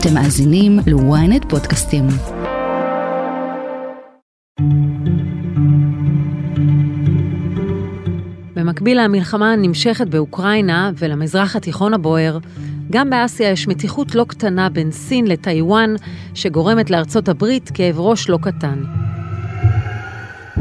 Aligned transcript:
אתם 0.00 0.14
מאזינים 0.14 0.78
ל-ynet 0.86 1.48
פודקאסטים. 1.48 2.04
במקביל 8.54 9.04
למלחמה 9.04 9.52
הנמשכת 9.52 10.06
באוקראינה 10.08 10.90
ולמזרח 10.98 11.56
התיכון 11.56 11.94
הבוער, 11.94 12.38
גם 12.90 13.10
באסיה 13.10 13.50
יש 13.50 13.68
מתיחות 13.68 14.14
לא 14.14 14.24
קטנה 14.28 14.68
בין 14.68 14.90
סין 14.90 15.26
לטיוואן, 15.26 15.94
שגורמת 16.34 16.90
לארצות 16.90 17.28
הברית 17.28 17.70
כאב 17.74 18.00
ראש 18.00 18.28
לא 18.28 18.38
קטן. 18.42 18.97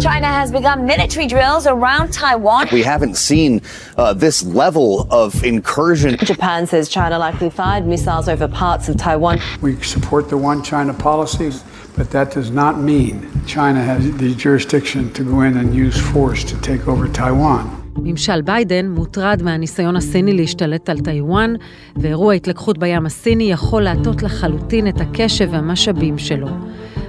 China 0.00 0.26
has 0.26 0.50
begun 0.50 0.86
military 0.86 1.26
drills 1.26 1.66
around 1.66 2.14
Taiwan. 2.14 2.66
We 2.72 2.82
haven't 2.82 3.16
seen 3.16 3.60
uh, 3.98 4.14
this 4.14 4.42
level 4.42 5.06
of 5.10 5.44
incursion. 5.44 6.16
Japan 6.16 6.66
says 6.66 6.88
China 6.88 7.18
likely 7.18 7.50
fired 7.50 7.86
missiles 7.86 8.26
over 8.26 8.48
parts 8.48 8.88
of 8.88 8.96
Taiwan. 8.96 9.38
We 9.60 9.76
support 9.82 10.30
the 10.30 10.38
one 10.38 10.62
China 10.62 10.94
policy, 10.94 11.50
but 11.96 12.10
that 12.12 12.32
does 12.32 12.50
not 12.50 12.74
mean 12.80 13.14
China 13.46 13.80
has 13.82 14.02
the 14.16 14.34
jurisdiction 14.34 15.12
to 15.12 15.22
go 15.24 15.42
in 15.42 15.58
and 15.58 15.74
use 15.74 15.98
force 16.12 16.42
to 16.44 16.56
take 16.62 16.88
over 16.88 17.06
Taiwan. 17.08 17.82
ממשל 17.96 18.42
ביידן 18.42 18.88
מוטרד 18.88 19.42
מהניסיון 19.42 19.96
הסיני 19.96 20.32
להשתלט 20.32 20.88
על 20.88 20.98
טיוואן, 20.98 21.54
ואירוע 21.96 22.34
התלקחות 22.34 22.78
בים 22.78 23.06
הסיני 23.06 23.44
יכול 23.44 23.82
להטות 23.82 24.22
לחלוטין 24.22 24.88
את 24.88 25.00
הקשב 25.00 25.48
והמשאבים 25.52 26.18
שלו. 26.18 26.48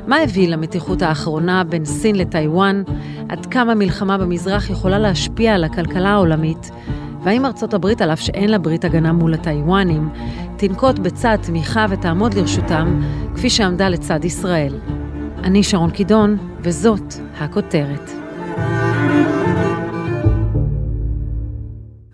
מה 0.09 0.17
הביא 0.17 0.49
למתיחות 0.49 1.03
האחרונה 1.03 1.65
בין 1.65 1.85
סין 1.85 2.17
לטיוואן? 2.17 2.83
עד 3.29 3.47
כמה 3.47 3.75
מלחמה 3.75 4.19
במזרח 4.19 4.71
יכולה 4.71 4.99
להשפיע 4.99 5.55
על 5.55 5.65
הכלכלה 5.65 6.09
העולמית? 6.09 6.71
והאם 7.25 7.47
ארצות 7.47 7.75
הברית, 7.75 8.01
על 8.01 8.13
אף 8.13 8.21
שאין 8.21 8.51
לה 8.51 8.59
ברית 8.59 8.85
הגנה 8.85 9.13
מול 9.13 9.35
הטיוואנים, 9.35 10.09
תנקוט 10.57 10.99
בצעד 10.99 11.43
תמיכה 11.43 11.87
ותעמוד 11.91 12.35
לרשותם, 12.35 13.01
כפי 13.37 13.51
שעמדה 13.51 13.89
לצד 13.89 14.25
ישראל? 14.25 14.75
אני 15.45 15.63
שרון 15.63 15.91
קידון, 15.91 16.37
וזאת 16.63 17.15
הכותרת. 17.39 18.11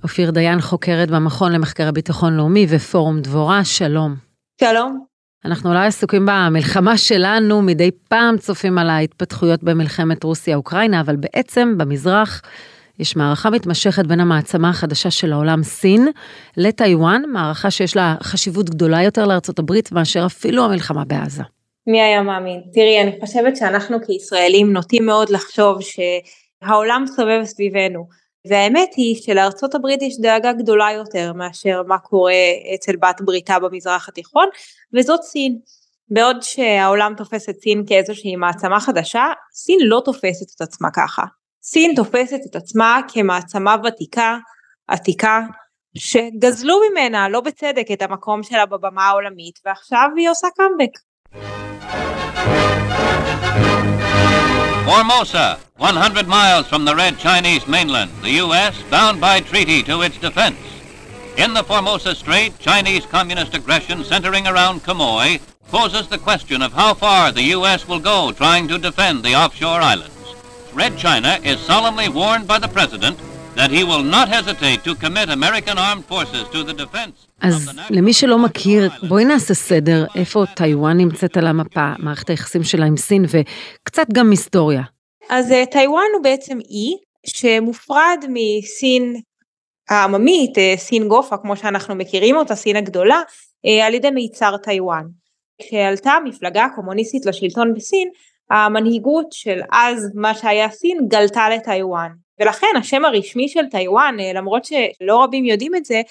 אופיר 0.03 0.31
דיין 0.31 0.61
חוקרת 0.61 1.11
במכון 1.11 1.53
למחקר 1.53 1.89
הביטחון 1.89 2.37
לאומי 2.37 2.67
ופורום 2.69 3.21
דבורה, 3.21 3.65
שלום. 3.65 4.15
שלום. 4.61 5.14
אנחנו 5.45 5.71
אולי 5.71 5.87
עסוקים 5.87 6.27
במלחמה 6.27 6.99
שלנו, 6.99 7.63
מדי 7.63 7.91
פעם 8.09 8.39
צופים 8.39 8.79
על 8.79 8.91
ההתפתחויות 8.91 9.63
במלחמת 9.63 10.25
רוסיה-אוקראינה, 10.25 11.01
אבל 11.01 11.17
בעצם 11.17 11.75
במזרח 11.79 12.43
יש 12.99 13.17
מערכה 13.17 13.51
מתמשכת 13.51 14.07
בין 14.07 14.21
המעצמה 14.21 14.71
החדשה 14.71 15.11
של 15.11 15.33
העולם, 15.33 15.63
סין, 15.63 16.09
לטיוואן, 16.57 17.23
מערכה 17.29 17.71
שיש 17.71 17.97
לה 17.97 18.15
חשיבות 18.23 18.71
גדולה 18.71 19.03
יותר 19.03 19.27
לארצות 19.27 19.59
הברית 19.59 19.93
מאשר 19.93 20.27
אפילו 20.27 20.65
המלחמה 20.65 21.05
בעזה. 21.05 21.43
מי 21.87 22.03
היה 22.03 22.23
מאמין? 22.23 22.61
תראי, 22.73 23.03
אני 23.03 23.13
חושבת 23.21 23.57
שאנחנו 23.57 23.97
כישראלים 24.07 24.73
נוטים 24.73 25.07
מאוד 25.07 25.31
לחשוב 25.31 25.79
שהעולם 25.81 27.05
סובב 27.07 27.41
סביבנו. 27.45 28.24
והאמת 28.49 28.95
היא 28.97 29.17
שלארצות 29.23 29.75
הברית 29.75 30.03
יש 30.03 30.21
דאגה 30.21 30.53
גדולה 30.53 30.93
יותר 30.93 31.33
מאשר 31.33 31.83
מה 31.87 31.99
קורה 31.99 32.33
אצל 32.75 32.97
בת 32.97 33.21
בריתה 33.21 33.59
במזרח 33.59 34.09
התיכון 34.09 34.49
וזאת 34.95 35.23
סין. 35.23 35.59
בעוד 36.09 36.43
שהעולם 36.43 37.15
תופס 37.17 37.49
את 37.49 37.61
סין 37.61 37.83
כאיזושהי 37.87 38.37
מעצמה 38.37 38.81
חדשה, 38.81 39.25
סין 39.53 39.79
לא 39.83 40.03
תופסת 40.05 40.57
את 40.57 40.61
עצמה 40.61 40.89
ככה. 40.91 41.23
סין 41.63 41.93
תופסת 41.97 42.41
את 42.51 42.57
עצמה 42.57 43.01
כמעצמה 43.09 43.77
ותיקה, 43.85 44.37
עתיקה, 44.89 45.41
שגזלו 45.99 46.81
ממנה 46.91 47.29
לא 47.29 47.41
בצדק 47.41 47.87
את 47.93 48.03
המקום 48.03 48.43
שלה 48.43 48.67
בבמה 48.67 49.09
העולמית 49.09 49.59
ועכשיו 49.65 50.09
היא 50.17 50.31
עושה 50.31 50.49
קאמבק. 50.57 50.99
Formosa, 54.85 55.59
100 55.79 56.29
miles 56.29 56.69
from 56.69 56.85
the 56.85 56.95
Red 56.95 57.19
Chinese 57.19 57.67
mainland, 57.67 58.11
the 58.21 58.33
U.S. 58.33 58.83
bound 58.91 59.19
by 59.19 59.41
treaty 59.41 59.83
to 59.83 60.03
its 60.03 60.19
defense. 60.19 60.59
In 61.39 61.55
the 61.55 61.65
Formosa 61.65 62.15
Strait, 62.15 62.59
Chinese 62.59 63.07
communist 63.07 63.55
aggression 63.55 64.05
centering 64.05 64.47
around 64.47 64.85
Quemoy 64.85 65.41
poses 65.69 66.09
the 66.09 66.19
question 66.19 66.61
of 66.61 66.75
how 66.75 66.93
far 66.93 67.33
the 67.33 67.45
U.S. 67.45 67.89
will 67.89 67.99
go 67.99 68.31
trying 68.31 68.69
to 68.69 68.77
defend 68.77 69.25
the 69.25 69.35
offshore 69.35 69.81
islands. 69.81 70.35
Red 70.75 70.99
China 70.99 71.41
is 71.43 71.61
solemnly 71.61 72.11
warned 72.11 72.47
by 72.47 72.59
the 72.59 72.69
President 72.69 73.19
that 73.57 73.71
he 73.71 73.83
will 73.85 74.07
not 74.17 74.29
hesitate 74.29 74.81
to 74.85 74.93
commit 75.05 75.27
American 75.29 75.77
armed 75.79 76.05
forces 76.05 76.45
to 76.53 76.63
the 76.63 76.75
defense. 76.83 77.27
אז 77.41 77.71
למי 77.91 78.13
שלא 78.13 78.39
מכיר, 78.39 78.91
בואי 79.09 79.25
נעשה 79.25 79.55
סדר 79.55 80.07
איפה 80.15 80.45
טיוואן 80.57 80.97
נמצאת 80.97 81.37
על 81.37 81.47
המפה, 81.47 81.93
מערכת 81.99 82.31
היחסים 82.31 82.63
שלה 82.65 82.87
עם 82.87 82.97
סין 82.97 83.25
וקצת 83.25 84.07
גם 84.13 84.31
היסטוריה. 84.31 84.83
אז 85.29 85.53
אה, 85.53 85.67
טיוואן 85.67 86.07
הוא 86.15 86.23
בעצם 86.23 86.59
אי 86.61 86.97
שמופרד 87.27 88.25
מסין 88.29 89.21
העממית, 89.89 90.59
אה, 90.59 90.75
סין 90.77 91.09
גופה 91.09 91.37
כמו 91.37 91.57
שאנחנו 91.57 91.95
מכירים 91.95 92.37
אותה, 92.37 92.55
סין 92.55 92.77
הגדולה, 92.77 93.23
אה, 93.67 93.87
על 93.87 93.95
ידי 93.95 94.11
מיצר 94.11 94.57
טיוואן. 94.57 95.05
כשעלתה 95.63 96.11
המפלגה 96.11 96.65
הקומוניסטית 96.65 97.27
לשלטון 97.27 97.75
בסין, 97.75 98.09
המנהיגות 98.51 99.33
של 99.33 99.61
אז 99.73 100.11
מה 100.15 100.35
שהיה 100.35 100.71
סין 100.71 100.99
גלתה 101.09 101.49
לטיוואן. 101.49 102.24
ולכן 102.41 102.67
השם 102.79 103.05
הרשמי 103.05 103.49
של 103.49 103.67
טיוואן, 103.71 104.17
למרות 104.35 104.65
שלא 104.65 105.25
רבים 105.25 105.45
יודעים 105.45 105.75
את 105.75 105.85
זה, 105.85 106.03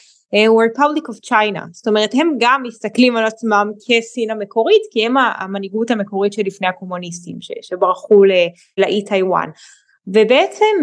הוא 0.48 0.64
Republic 0.64 1.14
of 1.14 1.30
China. 1.30 1.62
זאת 1.72 1.88
אומרת 1.88 2.14
הם 2.14 2.36
גם 2.40 2.64
מסתכלים 2.68 3.16
על 3.16 3.26
עצמם 3.26 3.72
כסין 3.88 4.32
המקורית, 4.32 4.82
כי 4.92 5.06
הם 5.06 5.18
המנהיגות 5.18 5.92
המקורית 5.92 6.34
שלפני 6.34 6.68
הקומוניסטים 6.68 7.38
שברחו 7.62 8.24
לאי 8.78 9.06
טיוואן. 9.06 9.50
ובעצם 10.08 10.76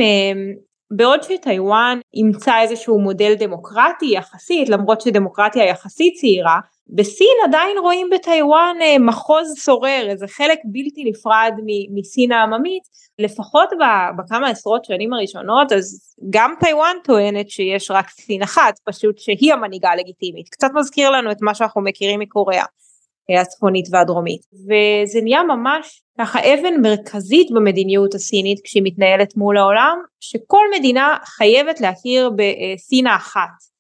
בעוד 0.91 1.23
שטיוואן 1.23 1.99
אימצה 2.15 2.61
איזשהו 2.61 3.01
מודל 3.01 3.35
דמוקרטי 3.39 4.07
יחסית, 4.07 4.69
למרות 4.69 5.01
שדמוקרטיה 5.01 5.65
יחסית 5.65 6.15
צעירה, 6.21 6.59
בסין 6.89 7.37
עדיין 7.45 7.79
רואים 7.79 8.11
בטיוואן 8.11 8.77
אה, 8.81 8.99
מחוז 8.99 9.55
שורר, 9.57 10.07
איזה 10.11 10.27
חלק 10.29 10.59
בלתי 10.65 11.05
נפרד 11.05 11.53
מסין 11.95 12.33
העממית, 12.33 12.83
לפחות 13.19 13.69
בכמה 14.19 14.49
עשרות 14.49 14.85
שנים 14.85 15.13
הראשונות, 15.13 15.73
אז 15.73 16.15
גם 16.31 16.55
טיוואן 16.65 16.97
טוענת 17.05 17.51
שיש 17.51 17.91
רק 17.91 18.09
סין 18.09 18.43
אחת, 18.43 18.79
פשוט 18.85 19.19
שהיא 19.19 19.53
המנהיגה 19.53 19.91
הלגיטימית. 19.91 20.49
קצת 20.49 20.69
מזכיר 20.75 21.11
לנו 21.11 21.31
את 21.31 21.39
מה 21.41 21.55
שאנחנו 21.55 21.81
מכירים 21.83 22.21
מקוריאה. 22.21 22.65
הצפונית 23.39 23.87
והדרומית. 23.91 24.41
וזה 24.53 25.21
נהיה 25.23 25.43
ממש 25.43 26.03
ככה 26.21 26.39
אבן 26.41 26.81
מרכזית 26.83 27.51
במדיניות 27.51 28.15
הסינית 28.15 28.61
כשהיא 28.65 28.83
מתנהלת 28.85 29.37
מול 29.37 29.59
העולם 29.59 29.99
שכל 30.21 30.65
מדינה 30.79 31.17
חייבת 31.25 31.81
להכיר 31.81 32.31
בסין 32.31 33.07
האחת. 33.07 33.71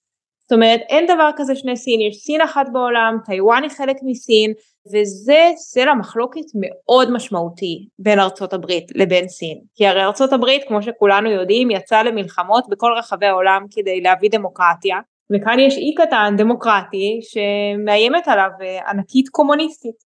זאת 0.41 0.53
אומרת 0.53 0.81
אין 0.89 1.07
דבר 1.07 1.31
כזה 1.37 1.55
שני 1.55 1.77
סין 1.77 2.01
יש 2.01 2.17
סין 2.17 2.41
אחת 2.41 2.67
בעולם 2.73 3.17
טיוואן 3.25 3.63
היא 3.63 3.71
חלק 3.71 3.97
מסין 4.03 4.53
וזה 4.87 5.51
סלע 5.57 5.95
מחלוקת 5.95 6.45
מאוד 6.55 7.11
משמעותי 7.11 7.89
בין 7.99 8.21
ארצות 8.21 8.53
הברית 8.53 8.85
לבין 8.95 9.29
סין. 9.29 9.59
כי 9.75 9.87
הרי 9.87 10.05
ארצות 10.05 10.33
הברית 10.33 10.63
כמו 10.69 10.83
שכולנו 10.83 11.31
יודעים 11.31 11.71
יצאה 11.71 12.03
למלחמות 12.03 12.65
בכל 12.69 12.93
רחבי 12.99 13.27
העולם 13.27 13.65
כדי 13.71 14.01
להביא 14.01 14.31
דמוקרטיה 14.31 14.97
וכאן 15.36 15.60
יש 15.60 15.78
אי 15.78 15.94
קטן 15.96 16.34
דמוקרטי 16.38 17.20
שמאיימת 17.22 18.28
עליו 18.28 18.50
ענקית 18.88 19.30
קומוניסטית. 19.30 20.06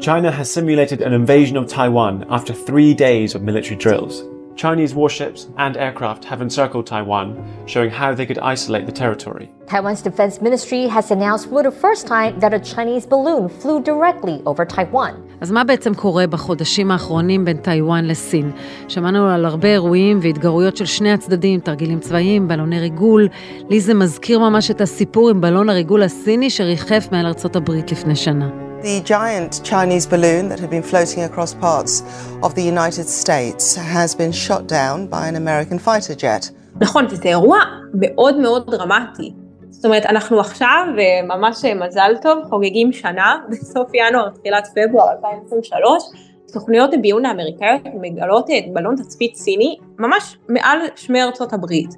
China 0.00 0.32
has 0.32 0.50
simulated 0.50 1.00
an 1.00 1.12
invasion 1.12 1.56
of 1.56 1.68
Taiwan 1.68 2.24
after 2.28 2.52
three 2.52 2.92
days 2.92 3.36
of 3.36 3.42
military 3.42 3.76
drills. 3.76 4.14
Chinese 4.56 4.94
warships 4.94 5.48
and 5.56 5.76
aircraft 5.76 6.24
have 6.24 6.40
encircled 6.42 6.86
Taiwan, 6.86 7.28
showing 7.66 7.90
how 7.90 8.14
they 8.14 8.26
could 8.26 8.38
isolate 8.38 8.86
the 8.86 8.92
territory. 8.92 9.50
Taiwan's 9.66 10.02
defense 10.02 10.40
ministry 10.42 10.86
has 10.86 11.10
announced 11.10 11.48
for 11.48 11.62
the 11.62 11.70
first 11.84 12.06
time 12.06 12.38
that 12.40 12.52
a 12.52 12.60
Chinese 12.60 13.06
balloon 13.06 13.48
flew 13.48 13.82
directly 13.82 14.42
over 14.46 14.64
Taiwan. 14.64 15.14
אז 15.40 15.50
מה 15.50 15.64
בעצם 15.64 15.94
קורה 15.94 16.26
בחודשים 16.26 16.90
האחרונים 16.90 17.44
בין 17.44 17.56
טיוואן 17.56 18.04
לסין? 18.04 18.50
שמענו 18.88 19.30
על 19.30 19.44
הרבה 19.44 19.68
אירועים 19.68 20.18
והתגרויות 20.22 20.76
של 20.76 20.86
שני 20.86 21.12
הצדדים, 21.12 21.60
תרגילים 21.60 22.00
צבאיים, 22.00 22.48
בלוני 22.48 22.80
ריגול. 22.80 23.28
לי 23.68 23.80
זה 23.80 23.94
מזכיר 23.94 24.38
ממש 24.38 24.70
את 24.70 24.80
הסיפור 24.80 25.30
עם 25.30 25.40
בלון 25.40 25.68
הריגול 25.68 26.02
הסיני 26.02 26.50
שריחף 26.50 27.08
מעל 27.12 27.26
ארצות 27.26 27.56
הברית 27.56 27.92
לפני 27.92 28.16
שנה. 28.16 28.65
The 28.81 29.01
giant 29.01 29.61
Chinese 29.63 30.05
balloon 30.05 30.49
that 30.49 30.59
had 30.59 30.69
been 30.69 30.83
floating 30.83 31.23
across 31.23 31.51
parts 31.55 32.03
of 32.43 32.53
the 32.53 32.61
United 32.61 33.07
States 33.09 33.75
has 33.75 34.13
been 34.13 34.31
shot 34.31 34.67
down 34.67 35.07
by 35.07 35.27
an 35.27 35.35
American 35.35 35.79
fighter 35.79 36.13
jet. 36.13 36.51
נכון, 36.81 37.05
וזה 37.09 37.29
אירוע 37.29 37.59
מאוד 37.93 38.37
מאוד 38.39 38.71
דרמטי. 38.71 39.33
זאת 39.69 39.85
אומרת, 39.85 40.05
אנחנו 40.05 40.39
עכשיו, 40.39 40.85
ממש 41.27 41.65
מזל 41.65 42.15
טוב, 42.21 42.43
חוגגים 42.49 42.93
שנה, 42.93 43.37
בסוף 43.49 43.89
ינואר, 43.93 44.29
תחילת 44.29 44.67
פברואר 44.75 45.11
2023, 45.11 46.03
סוכנויות 46.47 46.93
הביון 46.93 47.25
האמריקאיות 47.25 47.81
מגלות 48.01 48.49
את 48.49 48.73
בלון 48.73 48.95
תצפית 48.95 49.35
סיני 49.35 49.77
ממש 49.99 50.37
מעל 50.49 50.79
שמי 50.95 51.23
ארצות 51.23 51.53
הברית. 51.53 51.89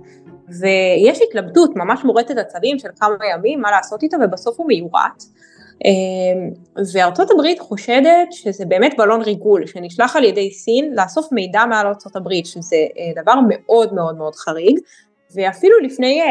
ויש 0.61 1.19
התלבטות 1.29 1.75
ממש 1.75 2.03
מורטת 2.03 2.37
עצבים 2.37 2.79
של 2.79 2.89
כמה 2.99 3.15
ימים 3.33 3.61
מה 3.61 3.71
לעשות 3.71 4.03
איתו 4.03 4.17
ובסוף 4.21 4.59
הוא 4.59 4.67
מיורט. 4.67 5.23
אמ, 5.85 6.49
וארצות 6.93 7.31
הברית 7.31 7.59
חושדת 7.59 8.31
שזה 8.31 8.65
באמת 8.65 8.93
בלון 8.97 9.21
ריגול 9.21 9.65
שנשלח 9.65 10.15
על 10.15 10.23
ידי 10.23 10.51
סין 10.51 10.93
לאסוף 10.95 11.31
מידע 11.31 11.65
מעל 11.65 11.87
ארצות 11.87 12.15
הברית 12.15 12.45
שזה 12.45 12.75
אה, 12.75 13.23
דבר 13.23 13.35
מאוד 13.49 13.93
מאוד 13.93 14.17
מאוד 14.17 14.35
חריג. 14.35 14.79
ואפילו 15.35 15.79
לפני 15.79 16.21
אה, 16.21 16.27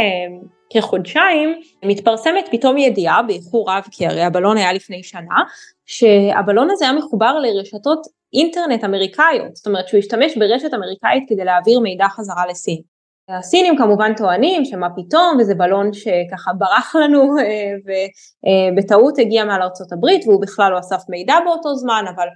כחודשיים 0.71 1.61
מתפרסמת 1.85 2.49
פתאום 2.51 2.79
ידיעה 2.79 3.23
באיחור 3.23 3.71
רב 3.71 3.83
כי 3.91 4.07
הרי 4.07 4.23
הבלון 4.23 4.57
היה 4.57 4.73
לפני 4.73 5.03
שנה 5.03 5.43
שהבלון 5.87 6.71
הזה 6.71 6.85
היה 6.85 6.95
מחובר 6.95 7.39
לרשתות 7.39 8.07
אינטרנט 8.33 8.85
אמריקאיות. 8.85 9.57
זאת 9.57 9.67
אומרת 9.67 9.89
שהוא 9.89 9.99
השתמש 9.99 10.37
ברשת 10.37 10.75
אמריקאית 10.75 11.25
כדי 11.29 11.45
להעביר 11.45 11.81
מידע 11.81 12.07
חזרה 12.09 12.47
לסין 12.51 12.81
הסינים 13.29 13.77
כמובן 13.77 14.15
טוענים 14.15 14.65
שמה 14.65 14.89
פתאום 14.97 15.37
וזה 15.41 15.55
בלון 15.55 15.93
שככה 15.93 16.53
ברח 16.59 16.97
לנו 16.97 17.39
אה, 17.39 17.73
ובטעות 18.75 19.19
הגיע 19.19 19.45
מעל 19.45 19.63
ארצות 19.63 19.93
הברית 19.93 20.27
והוא 20.27 20.43
בכלל 20.43 20.73
לא 20.73 20.79
אסף 20.79 21.03
מידע 21.09 21.35
באותו 21.45 21.75
זמן 21.75 22.05
אבל 22.15 22.27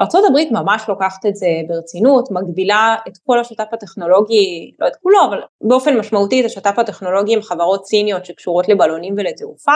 ארצות 0.00 0.24
הברית 0.28 0.52
ממש 0.52 0.82
לוקחת 0.88 1.26
את 1.26 1.36
זה 1.36 1.46
ברצינות, 1.68 2.30
מגבילה 2.30 2.96
את 3.08 3.12
כל 3.26 3.40
השת"פ 3.40 3.72
הטכנולוגי, 3.72 4.72
לא 4.80 4.86
את 4.86 4.96
כולו, 5.02 5.18
אבל 5.28 5.40
באופן 5.60 5.96
משמעותי 5.98 6.40
את 6.40 6.44
השת"פ 6.44 6.78
הטכנולוגי 6.78 7.34
עם 7.34 7.42
חברות 7.42 7.86
סיניות 7.86 8.26
שקשורות 8.26 8.68
לבלונים 8.68 9.14
ולתעופה, 9.16 9.72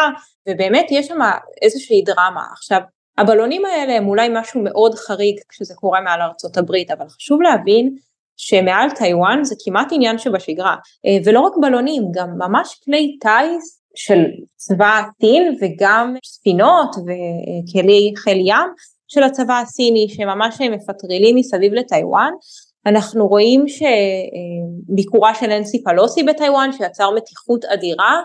ובאמת 0.49 0.87
יש 0.91 1.07
שם 1.07 1.19
איזושהי 1.63 2.03
דרמה. 2.03 2.45
עכשיו, 2.53 2.81
הבלונים 3.19 3.65
האלה 3.65 3.97
הם 3.97 4.09
אולי 4.09 4.29
משהו 4.33 4.63
מאוד 4.65 4.95
חריג 4.95 5.41
כשזה 5.49 5.75
קורה 5.75 6.01
מעל 6.01 6.23
ארצות 6.23 6.57
הברית, 6.57 6.91
אבל 6.91 7.09
חשוב 7.09 7.43
להבין 7.43 7.95
שמעל 8.43 8.91
טיוואן 8.91 9.45
זה 9.45 9.55
כמעט 9.65 9.89
עניין 9.93 10.19
שבשגרה, 10.19 10.77
אה, 11.07 11.17
ולא 11.25 11.41
רק 11.41 11.53
בלונים, 11.61 12.03
גם 12.15 12.29
ממש 12.39 12.81
כלי 12.85 13.19
טיס 13.21 13.81
של 13.95 14.25
צבא 14.57 15.03
סין 15.21 15.57
וגם 15.61 16.15
ספינות 16.25 16.97
וכלי 16.97 18.13
חיל 18.17 18.39
ים 18.41 18.69
של 19.09 19.23
הצבא 19.23 19.61
הסיני 19.61 20.09
שממש 20.09 20.61
מפטרלים 20.61 21.37
מסביב 21.37 21.73
לטיוואן. 21.73 22.33
אנחנו 22.87 23.27
רואים 23.27 23.65
שביקורה 23.69 25.35
של 25.35 25.51
אנסי 25.51 25.83
פלוסי 25.85 26.23
בטיוואן 26.23 26.73
שיצר 26.73 27.11
מתיחות 27.11 27.65
אדירה 27.65 28.23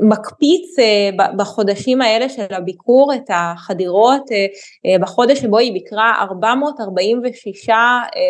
מקפיץ 0.00 0.78
אה, 0.78 1.26
בחודשים 1.36 2.02
האלה 2.02 2.28
של 2.28 2.46
הביקור 2.50 3.12
את 3.14 3.30
החדירות 3.30 4.22
אה, 4.32 4.46
אה, 4.86 4.98
בחודש 4.98 5.38
שבו 5.38 5.58
היא 5.58 5.72
ביקרה 5.72 6.14
446 6.20 7.70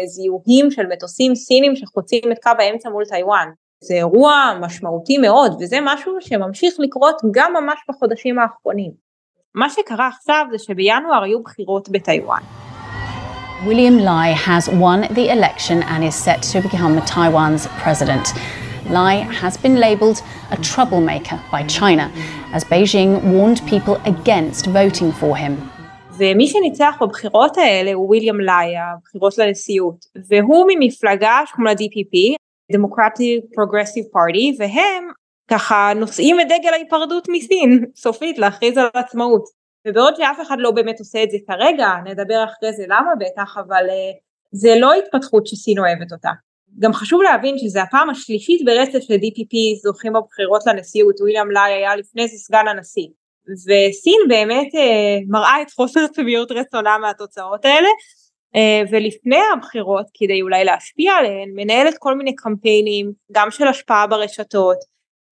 זיהויים 0.07 0.71
של 0.71 0.87
מטוסים 0.87 1.35
סינים 1.35 1.77
שחוצים 1.77 2.33
את 2.33 2.39
קו 2.43 2.51
האמצע 2.59 2.91
מול 2.91 3.05
טיוואן. 3.05 3.49
זה 3.85 3.95
אירוע 3.95 4.53
משמעותי 4.61 5.19
מאוד 5.19 5.57
וזה 5.61 5.79
משהו 5.83 6.13
שממשיך 6.21 6.75
לקרות 6.79 7.23
גם 7.31 7.53
ממש 7.53 7.79
בחודשים 7.89 8.39
האחרונים. 8.39 8.91
מה 9.55 9.71
שקרה 9.71 10.09
עכשיו 10.09 10.47
זה 10.53 10.59
שבינואר 10.59 11.23
היו 11.23 11.43
בחירות 11.43 11.89
בטיוואן. 11.89 12.43
William 13.67 13.99
Lai 13.99 14.33
has 14.33 14.69
won 14.69 15.01
the 15.15 15.31
election 15.31 15.83
and 15.85 16.05
is 16.05 16.15
set 16.15 16.43
to 16.43 16.61
become 16.61 17.01
Taiwan's 17.07 17.67
president. 17.83 18.27
Lai 18.91 19.15
has 19.41 19.57
been 19.57 19.77
labelled 19.77 20.23
a 20.51 20.57
troublemaker 20.57 21.41
by 21.51 21.63
China, 21.67 22.11
as 22.53 22.65
Beijing 22.65 23.23
warned 23.33 23.61
people 23.67 23.97
against 24.05 24.67
voting 24.67 25.13
for 25.13 25.37
him. 25.37 25.57
ומי 26.19 26.49
שניצח 26.49 26.97
בבחירות 27.01 27.59
האלה 27.59 27.93
הוא 27.93 28.11
ויליאם 28.11 28.41
לאי, 28.41 28.75
הבחירות 28.77 29.39
לנשיאות, 29.39 30.05
והוא 30.29 30.67
ממפלגה 30.69 31.41
שקוראים 31.47 31.67
לה 31.67 31.73
DPP, 31.73 32.37
Democratic 32.77 33.43
Progressive 33.59 34.09
Party, 34.15 34.57
והם 34.59 35.09
ככה 35.49 35.93
נושאים 35.97 36.41
את 36.41 36.47
דגל 36.49 36.73
ההיפרדות 36.73 37.29
מסין, 37.31 37.85
סופית 38.03 38.39
להכריז 38.39 38.79
על 38.79 38.87
עצמאות. 38.95 39.45
ובעוד 39.87 40.17
שאף 40.17 40.41
אחד 40.43 40.57
לא 40.59 40.71
באמת 40.71 40.99
עושה 40.99 41.23
את 41.23 41.31
זה 41.31 41.37
כרגע, 41.47 41.89
נדבר 42.05 42.45
אחרי 42.45 42.73
זה 42.73 42.85
למה 42.89 43.11
בטח, 43.21 43.57
אבל 43.59 43.85
uh, 43.89 44.19
זה 44.53 44.75
לא 44.81 44.95
התפתחות 44.95 45.47
שסין 45.47 45.79
אוהבת 45.79 46.13
אותה. 46.13 46.31
גם 46.79 46.93
חשוב 46.93 47.23
להבין 47.23 47.59
שזה 47.59 47.83
הפעם 47.83 48.11
השלישית 48.11 48.65
ברצף 48.65 48.99
ש-DPP 49.01 49.83
זוכים 49.83 50.13
בבחירות 50.13 50.63
לנשיאות, 50.67 51.21
וויליאם 51.21 51.51
לאי 51.51 51.73
היה 51.73 51.97
לפני 51.97 52.29
זה 52.29 52.37
סגן 52.37 52.69
הנשיא. 52.69 53.07
וסין 53.49 54.21
באמת 54.29 54.75
uh, 54.75 55.25
מראה 55.29 55.63
את 55.63 55.71
חוסר 55.71 56.07
צביעות 56.07 56.53
רצונה 56.53 56.99
מהתוצאות 56.99 57.65
האלה, 57.65 57.89
uh, 58.57 58.89
ולפני 58.91 59.41
הבחירות, 59.53 60.07
כדי 60.15 60.43
אולי 60.43 60.65
להשפיע 60.65 61.13
עליהן, 61.13 61.51
מנהלת 61.55 61.95
כל 61.99 62.15
מיני 62.15 62.35
קמפיינים, 62.35 63.13
גם 63.33 63.51
של 63.51 63.67
השפעה 63.67 64.07
ברשתות, 64.07 64.77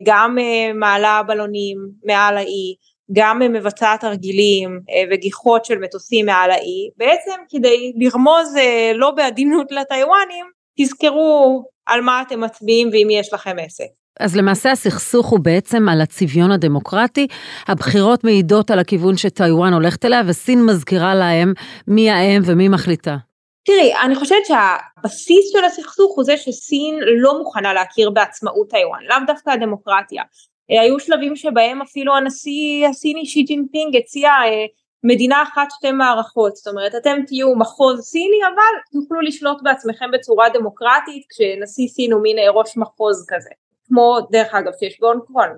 גם 0.03 0.37
uh, 0.39 0.75
מעלה 0.75 1.23
בלונים 1.27 1.79
מעל 2.05 2.37
האי, 2.37 2.75
גם 3.13 3.43
uh, 3.43 3.49
מבצעת 3.49 4.01
תרגילים 4.01 4.81
uh, 4.81 4.93
וגיחות 5.11 5.65
של 5.65 5.79
מטוסים 5.79 6.27
מעל 6.27 6.51
האי, 6.51 6.91
בעצם 6.97 7.41
כדי 7.49 7.93
לרמוז 7.97 8.57
uh, 8.57 8.95
לא 8.95 9.11
בעדינות 9.11 9.73
לטיוואנים, 9.73 10.47
תזכרו 10.81 11.65
על 11.87 12.01
מה 12.01 12.23
אתם 12.23 12.41
מצביעים 12.41 12.89
ואם 12.93 13.09
יש 13.11 13.33
לכם 13.33 13.57
עסק. 13.61 13.85
אז 14.21 14.37
למעשה 14.37 14.71
הסכסוך 14.71 15.27
הוא 15.27 15.41
בעצם 15.41 15.89
על 15.89 16.01
הצביון 16.01 16.51
הדמוקרטי, 16.51 17.27
הבחירות 17.69 18.25
מעידות 18.25 18.71
על 18.71 18.79
הכיוון 18.79 19.17
שטיוואן 19.17 19.73
הולכת 19.73 20.05
אליה 20.05 20.23
וסין 20.27 20.67
מזכירה 20.67 21.15
להם 21.15 21.53
מי 21.89 22.11
האם 22.11 22.43
ומי 22.45 22.69
מחליטה. 22.69 23.17
תראי, 23.65 23.93
אני 24.05 24.15
חושבת 24.15 24.47
שהבסיס 24.47 25.53
של 25.53 25.65
הסכסוך 25.65 26.17
הוא 26.17 26.25
זה 26.25 26.37
שסין 26.37 26.99
לא 27.23 27.39
מוכנה 27.39 27.73
להכיר 27.73 28.11
בעצמאות 28.11 28.71
טיוואן, 28.71 29.01
לאו 29.09 29.17
דווקא 29.27 29.51
הדמוקרטיה. 29.51 30.23
היו 30.69 31.01
שלבים 31.01 31.37
שבהם 31.37 31.83
אפילו 31.83 32.17
הנשיא 32.17 32.89
הסיני 32.89 33.27
שי 33.27 33.43
ג'ינפינג 33.43 33.97
הציע 33.97 34.31
אה, 34.31 34.65
מדינה 35.05 35.43
אחת 35.43 35.69
שתי 35.71 35.93
מערכות, 35.93 36.57
זאת 36.57 36.67
אומרת 36.67 36.95
אתם 36.95 37.17
תהיו 37.27 37.55
מחוז 37.57 38.01
סיני 38.01 38.41
אבל 38.47 39.01
תוכלו 39.01 39.21
לשלוט 39.21 39.63
בעצמכם 39.63 40.11
בצורה 40.13 40.49
דמוקרטית 40.49 41.23
כשנשיא 41.29 41.89
סין 41.89 42.13
הוא 42.13 42.23
מין 42.23 42.39
אה, 42.39 42.51
ראש 42.51 42.77
מחוז 42.77 43.27
כזה, 43.29 43.51
כמו 43.87 44.19
דרך 44.31 44.55
אגב 44.55 44.73
שיש 44.79 45.01
בהונג 45.01 45.21
קונג, 45.23 45.57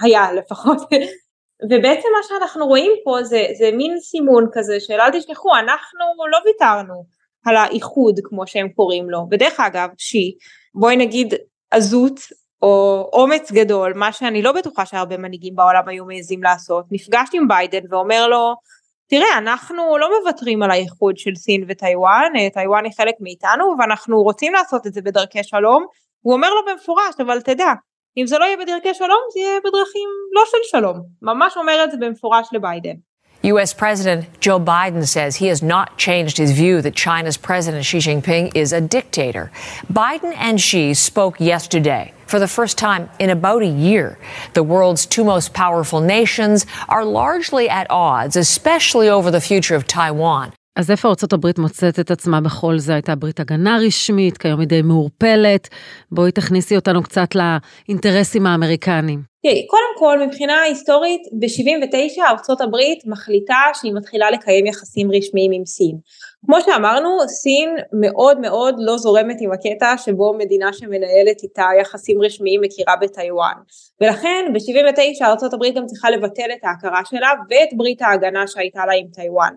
היה 0.00 0.32
לפחות. 0.38 0.78
ובעצם 1.70 2.08
מה 2.16 2.22
שאנחנו 2.28 2.66
רואים 2.66 2.92
פה 3.04 3.22
זה, 3.22 3.46
זה 3.58 3.70
מין 3.72 4.00
סימון 4.00 4.48
כזה 4.52 4.80
של 4.80 4.92
אל 4.92 5.10
תשכחו 5.10 5.56
אנחנו 5.56 6.00
לא 6.32 6.38
ויתרנו 6.44 7.04
על 7.46 7.56
האיחוד 7.56 8.20
כמו 8.24 8.46
שהם 8.46 8.68
קוראים 8.68 9.10
לו. 9.10 9.18
ודרך 9.30 9.60
אגב 9.60 9.88
שי 9.98 10.36
בואי 10.74 10.96
נגיד 10.96 11.34
עזות 11.70 12.20
או 12.62 13.08
אומץ 13.12 13.52
גדול 13.52 13.92
מה 13.94 14.12
שאני 14.12 14.42
לא 14.42 14.52
בטוחה 14.52 14.86
שהרבה 14.86 15.16
מנהיגים 15.16 15.56
בעולם 15.56 15.88
היו 15.88 16.04
מעזים 16.04 16.42
לעשות 16.42 16.84
נפגשת 16.90 17.34
עם 17.34 17.48
ביידן 17.48 17.82
ואומר 17.90 18.26
לו 18.26 18.54
תראה 19.08 19.38
אנחנו 19.38 19.98
לא 19.98 20.10
מוותרים 20.20 20.62
על 20.62 20.70
האיחוד 20.70 21.16
של 21.16 21.34
סין 21.34 21.64
וטיוואן 21.68 22.32
טיוואן 22.52 22.84
היא 22.84 22.92
חלק 22.96 23.14
מאיתנו 23.20 23.74
ואנחנו 23.78 24.22
רוצים 24.22 24.52
לעשות 24.52 24.86
את 24.86 24.92
זה 24.92 25.02
בדרכי 25.02 25.44
שלום 25.44 25.86
הוא 26.20 26.34
אומר 26.34 26.50
לו 26.54 26.60
במפורש 26.72 27.14
אבל 27.20 27.40
תדע 27.40 27.72
אם 28.16 28.26
זה 28.26 28.38
לא 28.38 28.44
יהיה 28.44 28.56
בדרכי 28.56 28.94
שלום, 28.94 29.20
זה 29.32 29.40
יהיה 29.40 29.60
בדרכים 29.60 30.08
לא 30.32 30.42
של 30.46 30.78
שלום. 30.78 31.00
ממש 31.22 31.56
אומר 31.56 31.84
את 31.84 31.90
זה 31.90 31.96
במפורש 31.96 32.48
לביידן. 32.52 32.94
U.S. 33.46 33.72
President 33.72 34.40
Joe 34.40 34.58
Biden 34.58 35.06
says 35.06 35.36
he 35.36 35.46
has 35.46 35.62
not 35.62 35.96
changed 35.98 36.36
his 36.36 36.50
view 36.50 36.82
that 36.82 36.96
China's 36.96 37.36
President 37.36 37.84
Xi 37.84 37.98
Jinping 37.98 38.56
is 38.56 38.72
a 38.72 38.80
dictator. 38.80 39.52
Biden 39.92 40.34
and 40.36 40.60
Xi 40.60 40.94
spoke 40.94 41.38
yesterday. 41.38 42.12
For 42.26 42.40
the 42.40 42.48
first 42.48 42.76
time 42.76 43.08
in 43.20 43.30
about 43.30 43.62
a 43.62 43.68
year, 43.68 44.18
the 44.54 44.64
world's 44.64 45.06
two 45.06 45.22
most 45.22 45.54
powerful 45.54 46.00
nations 46.00 46.66
are 46.88 47.04
largely 47.04 47.68
at 47.68 47.88
odds, 47.88 48.34
especially 48.34 49.08
over 49.08 49.30
the 49.30 49.40
future 49.40 49.76
of 49.76 49.86
Taiwan. 49.86 50.52
אז 50.76 50.90
איפה 50.90 51.08
ארה"ב 51.08 51.60
מוצאת 51.60 52.00
את 52.00 52.10
עצמה 52.10 52.40
בכל 52.40 52.78
זה? 52.78 52.94
הייתה 52.94 53.14
ברית 53.14 53.40
הגנה 53.40 53.78
רשמית, 53.86 54.38
כיום 54.38 54.60
היא 54.60 54.68
די 54.68 54.82
מעורפלת. 54.82 55.68
בואי 56.12 56.32
תכניסי 56.32 56.76
אותנו 56.76 57.02
קצת 57.02 57.28
לאינטרסים 57.34 58.46
האמריקניים. 58.46 59.22
תראי, 59.42 59.66
קודם 59.66 59.92
כל 59.98 60.26
מבחינה 60.26 60.62
היסטורית, 60.62 61.20
ב-79 61.40 62.22
ארה"ב 62.22 62.76
מחליטה 63.06 63.60
שהיא 63.74 63.92
מתחילה 63.94 64.30
לקיים 64.30 64.66
יחסים 64.66 65.08
רשמיים 65.12 65.52
עם 65.54 65.64
סין. 65.64 65.96
כמו 66.46 66.56
שאמרנו, 66.60 67.08
סין 67.28 67.76
מאוד 68.00 68.40
מאוד 68.40 68.74
לא 68.78 68.98
זורמת 68.98 69.36
עם 69.40 69.52
הקטע 69.52 69.96
שבו 69.98 70.34
מדינה 70.38 70.72
שמנהלת 70.72 71.42
איתה 71.42 71.66
יחסים 71.80 72.22
רשמיים 72.22 72.60
מכירה 72.60 72.94
בטיוואן. 73.00 73.56
ולכן 74.00 74.44
ב-79 74.54 75.24
ארה"ב 75.24 75.76
גם 75.76 75.86
צריכה 75.86 76.10
לבטל 76.10 76.50
את 76.52 76.64
ההכרה 76.64 77.00
שלה 77.04 77.30
ואת 77.50 77.68
ברית 77.76 78.02
ההגנה 78.02 78.46
שהייתה 78.46 78.86
לה 78.86 78.92
עם 78.92 79.06
טיוואן. 79.12 79.54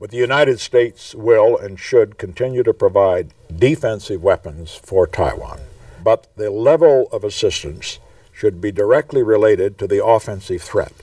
But 0.00 0.10
the 0.10 0.16
United 0.16 0.60
States 0.60 1.14
will 1.14 1.58
and 1.58 1.78
should 1.78 2.16
continue 2.16 2.62
to 2.62 2.72
provide 2.72 3.34
defensive 3.54 4.22
weapons 4.22 4.74
for 4.74 5.06
Taiwan. 5.06 5.60
But 6.02 6.26
the 6.36 6.50
level 6.50 7.08
of 7.12 7.22
assistance 7.22 7.98
should 8.32 8.62
be 8.62 8.72
directly 8.72 9.22
related 9.22 9.76
to 9.76 9.86
the 9.86 10.02
offensive 10.02 10.62
threat. 10.62 10.94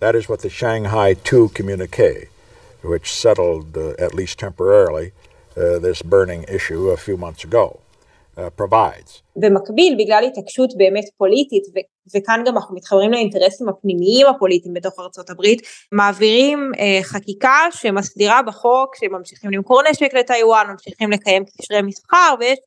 That 0.00 0.14
is 0.14 0.28
what 0.28 0.40
the 0.40 0.50
Shanghai 0.50 1.16
II 1.32 1.48
communique, 1.48 2.28
which 2.82 3.10
settled, 3.10 3.78
uh, 3.78 3.94
at 3.98 4.14
least 4.14 4.38
temporarily, 4.38 5.12
uh, 5.56 5.78
this 5.78 6.02
burning 6.02 6.44
issue 6.44 6.90
a 6.90 6.98
few 6.98 7.16
months 7.16 7.44
ago. 7.44 7.80
Provides. 8.38 9.22
במקביל, 9.36 9.96
בגלל 9.98 10.24
התעקשות 10.24 10.70
באמת 10.76 11.04
פוליטית, 11.16 11.62
ו- 11.74 12.16
וכאן 12.16 12.42
גם 12.46 12.56
אנחנו 12.56 12.74
מתחברים 12.74 13.12
לאינטרסים 13.12 13.68
הפנימיים 13.68 14.26
הפוליטיים 14.26 14.74
בתוך 14.74 14.94
ארצות 15.00 15.30
הברית, 15.30 15.62
מעבירים 15.92 16.72
אה, 16.78 17.02
חקיקה 17.02 17.58
שמסדירה 17.70 18.42
בחוק 18.42 18.96
שממשיכים 18.96 19.50
למכור 19.50 19.82
נשק 19.90 20.14
לטיוואן, 20.14 20.66
ממשיכים 20.70 21.10
לקיים 21.10 21.44
קשרי 21.44 21.82
מסחר, 21.82 22.34
ויש 22.40 22.58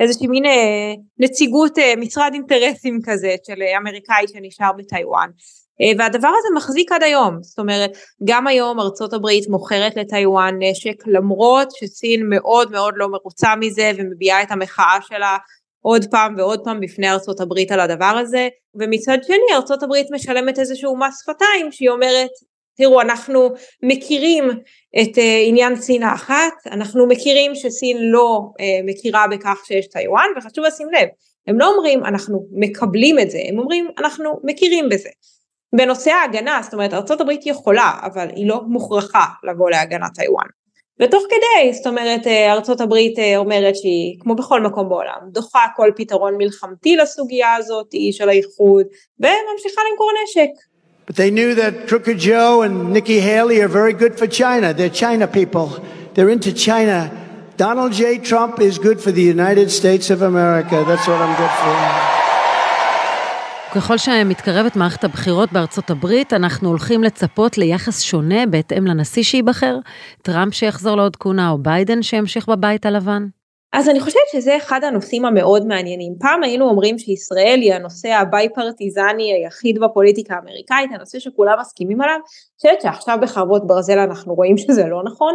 איזושהי 0.00 0.26
מין 0.26 0.46
אה, 0.46 0.94
נציגות 1.18 1.78
אה, 1.78 1.92
משרד 1.96 2.30
אינטרסים 2.34 2.98
כזה 3.04 3.34
של 3.46 3.62
אמריקאי 3.80 4.24
שנשאר 4.28 4.70
בטיוואן. 4.78 5.30
אה, 5.80 5.92
והדבר 5.98 6.28
הזה 6.28 6.48
מחזיק 6.56 6.92
עד 6.92 7.02
היום, 7.02 7.38
זאת 7.42 7.58
אומרת 7.58 7.90
גם 8.24 8.46
היום 8.46 8.80
ארצות 8.80 9.12
הברית 9.12 9.48
מוכרת 9.48 9.96
לטיוואן 9.96 10.54
נשק 10.58 11.06
למרות 11.06 11.68
שסין 11.70 12.28
מאוד 12.28 12.70
מאוד 12.70 12.94
לא 12.96 13.08
מרוצה 13.08 13.56
מזה 13.56 13.90
ומביעה 13.96 14.42
את 14.42 14.50
המחאה 14.50 14.98
שלה 15.08 15.36
עוד 15.80 16.04
פעם 16.10 16.34
ועוד 16.38 16.60
פעם 16.64 16.80
בפני 16.80 17.10
ארצות 17.10 17.40
הברית 17.40 17.72
על 17.72 17.80
הדבר 17.80 18.14
הזה. 18.20 18.48
ומצד 18.74 19.18
שני 19.22 19.54
ארצות 19.54 19.82
הברית 19.82 20.06
משלמת 20.10 20.58
איזשהו 20.58 20.96
מס 20.96 21.22
שפתיים 21.22 21.72
שהיא 21.72 21.90
אומרת 21.90 22.30
תראו 22.76 23.00
אנחנו 23.00 23.50
מכירים 23.82 24.50
את 25.00 25.18
uh, 25.18 25.20
עניין 25.46 25.76
סין 25.76 26.02
האחת 26.02 26.52
אנחנו 26.66 27.06
מכירים 27.06 27.54
שסין 27.54 27.96
לא 28.00 28.40
uh, 28.48 28.90
מכירה 28.90 29.26
בכך 29.30 29.58
שיש 29.66 29.86
טיוואן 29.88 30.26
וחשוב 30.36 30.64
לשים 30.64 30.88
לב 30.92 31.08
הם 31.46 31.58
לא 31.58 31.74
אומרים 31.74 32.04
אנחנו 32.04 32.46
מקבלים 32.52 33.18
את 33.18 33.30
זה 33.30 33.38
הם 33.48 33.58
אומרים 33.58 33.88
אנחנו 33.98 34.40
מכירים 34.44 34.88
בזה 34.88 35.08
בנושא 35.74 36.10
ההגנה, 36.10 36.60
זאת 36.62 36.74
אומרת 36.74 36.94
ארה"ב 36.94 37.30
יכולה, 37.44 37.92
אבל 38.02 38.28
היא 38.36 38.48
לא 38.48 38.62
מוכרחה 38.66 39.24
לבוא 39.44 39.70
להגנת 39.70 40.14
טיוואן. 40.14 40.46
ותוך 41.00 41.22
כדי, 41.28 41.72
זאת 41.72 41.86
אומרת 41.86 42.26
ארה"ב 42.26 42.94
אומרת 43.36 43.76
שהיא, 43.76 44.16
כמו 44.20 44.34
בכל 44.34 44.60
מקום 44.60 44.88
בעולם, 44.88 45.18
דוחה 45.32 45.66
כל 45.76 45.90
פתרון 45.96 46.34
מלחמתי 46.38 46.96
לסוגיה 46.96 47.54
הזאת 47.54 47.94
של 48.12 48.28
האיחוד, 48.28 48.86
וממשיכה 49.20 49.80
למכור 49.90 50.10
נשק. 50.24 50.48
But 51.06 51.14
they 51.14 51.30
knew 51.30 51.54
that 51.54 51.86
Crooked 51.86 52.18
Joe 52.18 52.62
and 52.62 52.92
Nikki 52.92 53.20
Haley 53.20 53.60
are 53.62 53.68
very 53.68 53.92
good 53.92 54.18
for 54.18 54.26
China. 54.26 54.74
They're 54.74 54.98
China 55.04 55.28
people. 55.28 55.68
They're 56.14 56.28
into 56.28 56.52
China. 56.52 56.98
Donald 57.56 57.92
J. 57.92 58.18
Trump 58.18 58.60
is 58.60 58.76
good 58.78 59.00
for 59.00 59.12
the 59.12 59.22
United 59.22 59.70
States 59.70 60.10
of 60.10 60.20
America. 60.22 60.84
That's 60.88 61.06
what 61.06 61.20
I'm 61.24 61.36
good 61.42 61.54
for. 61.62 62.25
ככל 63.74 63.98
שמתקרבת 63.98 64.76
מערכת 64.76 65.04
הבחירות 65.04 65.52
בארצות 65.52 65.90
הברית, 65.90 66.32
אנחנו 66.32 66.68
הולכים 66.68 67.04
לצפות 67.04 67.58
ליחס 67.58 68.02
שונה 68.02 68.46
בהתאם 68.46 68.86
לנשיא 68.86 69.22
שייבחר, 69.22 69.78
טראמפ 70.22 70.54
שיחזור 70.54 70.96
לעוד 70.96 71.16
כהונה 71.16 71.50
או 71.50 71.58
ביידן 71.58 72.02
שימשיך 72.02 72.48
בבית 72.48 72.86
הלבן? 72.86 73.26
אז 73.72 73.88
אני 73.88 74.00
חושבת 74.00 74.22
שזה 74.32 74.56
אחד 74.56 74.84
הנושאים 74.84 75.24
המאוד 75.24 75.66
מעניינים. 75.66 76.14
פעם 76.20 76.42
היינו 76.42 76.68
אומרים 76.68 76.98
שישראל 76.98 77.58
היא 77.62 77.74
הנושא 77.74 78.08
ה 78.08 78.48
bipartisan 78.54 79.25
י 79.25 79.32
היחיד 79.32 79.78
בפוליטיקה 79.78 80.34
האמריקאית, 80.34 80.90
הנושא 80.94 81.18
שכולם 81.18 81.54
מסכימים 81.60 82.00
עליו. 82.00 82.14
אני 82.14 82.22
חושבת 82.56 82.82
שעכשיו 82.82 83.18
בחרבות 83.22 83.66
ברזל 83.66 83.98
אנחנו 83.98 84.34
רואים 84.34 84.58
שזה 84.58 84.86
לא 84.86 85.02
נכון, 85.04 85.34